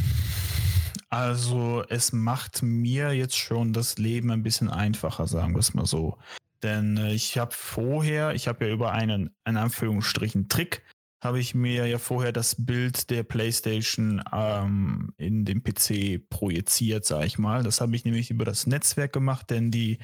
[1.10, 5.86] also es macht mir jetzt schon das Leben ein bisschen einfacher, sagen wir es mal
[5.86, 6.18] so.
[6.62, 10.84] Denn äh, ich habe vorher, ich habe ja über einen, in Anführungsstrichen, Trick
[11.20, 17.26] habe ich mir ja vorher das Bild der PlayStation ähm, in den PC projiziert, sage
[17.26, 17.64] ich mal.
[17.64, 19.98] Das habe ich nämlich über das Netzwerk gemacht, denn die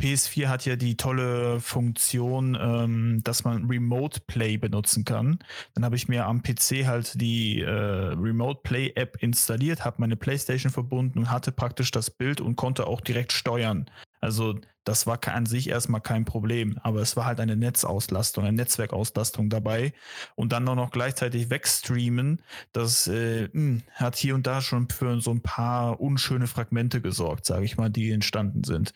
[0.00, 5.38] PS4 hat ja die tolle Funktion, ähm, dass man Remote Play benutzen kann.
[5.74, 10.16] Dann habe ich mir am PC halt die äh, Remote Play App installiert, habe meine
[10.16, 13.86] PlayStation verbunden und hatte praktisch das Bild und konnte auch direkt steuern.
[14.20, 18.56] Also das war an sich erstmal kein Problem, aber es war halt eine Netzauslastung, eine
[18.56, 19.92] Netzwerkauslastung dabei
[20.34, 22.42] und dann noch gleichzeitig wegstreamen,
[22.72, 27.44] das äh, hm, hat hier und da schon für so ein paar unschöne Fragmente gesorgt,
[27.44, 28.94] sage ich mal, die entstanden sind.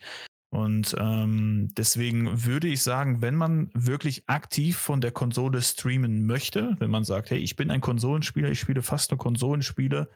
[0.53, 6.75] Und ähm, deswegen würde ich sagen, wenn man wirklich aktiv von der Konsole streamen möchte,
[6.77, 10.11] wenn man sagt, hey, ich bin ein Konsolenspieler, ich spiele fast nur Konsolenspiele,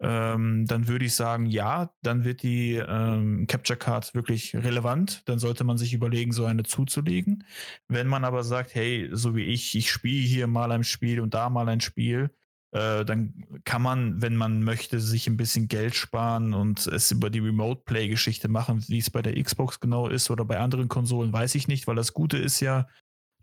[0.00, 5.20] ähm, dann würde ich sagen, ja, dann wird die ähm, Capture Card wirklich relevant.
[5.26, 7.44] Dann sollte man sich überlegen, so eine zuzulegen.
[7.86, 11.34] Wenn man aber sagt, hey, so wie ich, ich spiele hier mal ein Spiel und
[11.34, 12.30] da mal ein Spiel,
[12.74, 17.30] äh, dann kann man, wenn man möchte, sich ein bisschen Geld sparen und es über
[17.30, 21.54] die Remote-Play-Geschichte machen, wie es bei der Xbox genau ist oder bei anderen Konsolen, weiß
[21.54, 22.88] ich nicht, weil das Gute ist ja,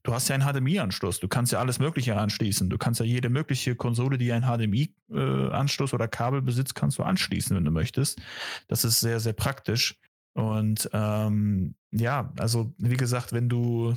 [0.04, 1.22] du hast ja einen HDMI-Anschluss.
[1.22, 2.70] Du kannst ja alles Mögliche anschließen.
[2.70, 7.04] Du kannst ja jede mögliche Konsole, die einen HDMI-Anschluss äh, oder Kabel besitzt, kannst du
[7.04, 8.22] anschließen, wenn du möchtest.
[8.68, 9.98] Das ist sehr, sehr praktisch.
[10.34, 13.96] Und ähm, ja, also wie gesagt, wenn du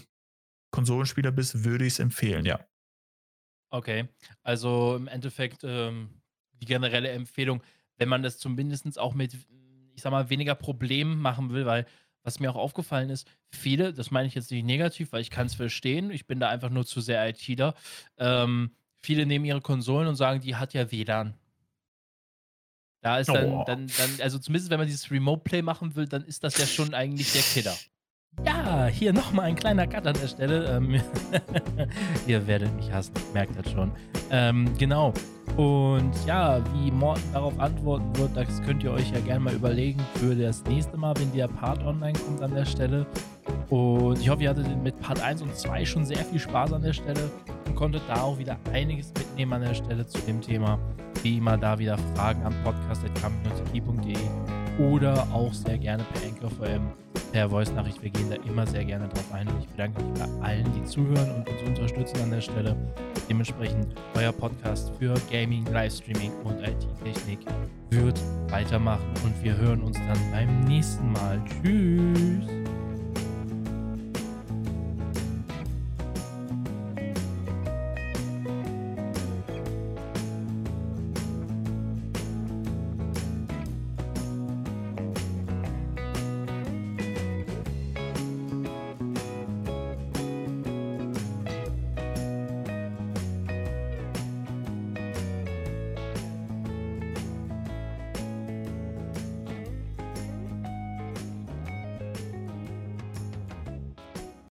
[0.70, 2.60] Konsolenspieler bist, würde ich es empfehlen, ja.
[3.74, 4.06] Okay,
[4.44, 6.08] also im Endeffekt ähm,
[6.60, 7.60] die generelle Empfehlung,
[7.96, 9.34] wenn man das zumindest auch mit,
[9.96, 11.84] ich sag mal, weniger Problemen machen will, weil
[12.22, 15.48] was mir auch aufgefallen ist, viele, das meine ich jetzt nicht negativ, weil ich kann
[15.48, 17.74] es verstehen, ich bin da einfach nur zu sehr ITler,
[18.16, 18.70] ähm,
[19.00, 21.34] viele nehmen ihre Konsolen und sagen, die hat ja WLAN.
[23.00, 23.64] Da ist dann, oh.
[23.66, 26.66] dann, dann, also zumindest wenn man dieses Remote Play machen will, dann ist das ja
[26.66, 27.76] schon eigentlich der Killer.
[28.44, 30.76] Ja, hier nochmal ein kleiner Cut an der Stelle.
[30.76, 31.00] Ähm,
[32.26, 33.92] ihr werdet mich hassen, merkt das schon.
[34.30, 35.12] Ähm, genau.
[35.56, 40.00] Und ja, wie Morten darauf antworten wird, das könnt ihr euch ja gerne mal überlegen
[40.16, 43.06] für das nächste Mal, wenn der Part online kommt an der Stelle.
[43.70, 46.82] Und ich hoffe, ihr hattet mit Part 1 und 2 schon sehr viel Spaß an
[46.82, 47.30] der Stelle
[47.66, 50.78] und konntet da auch wieder einiges mitnehmen an der Stelle zu dem Thema.
[51.22, 54.16] Wie immer da wieder Fragen an podcast.community.de
[54.78, 56.92] oder auch sehr gerne per Anchor VM,
[57.32, 58.02] per Voice-Nachricht.
[58.02, 59.48] Wir gehen da immer sehr gerne drauf ein.
[59.48, 62.76] Und ich bedanke mich bei allen, die zuhören und uns unterstützen an der Stelle.
[63.28, 67.40] Dementsprechend euer Podcast für Gaming, Livestreaming und IT-Technik
[67.90, 71.40] wird weitermachen und wir hören uns dann beim nächsten Mal.
[71.62, 72.63] Tschüss!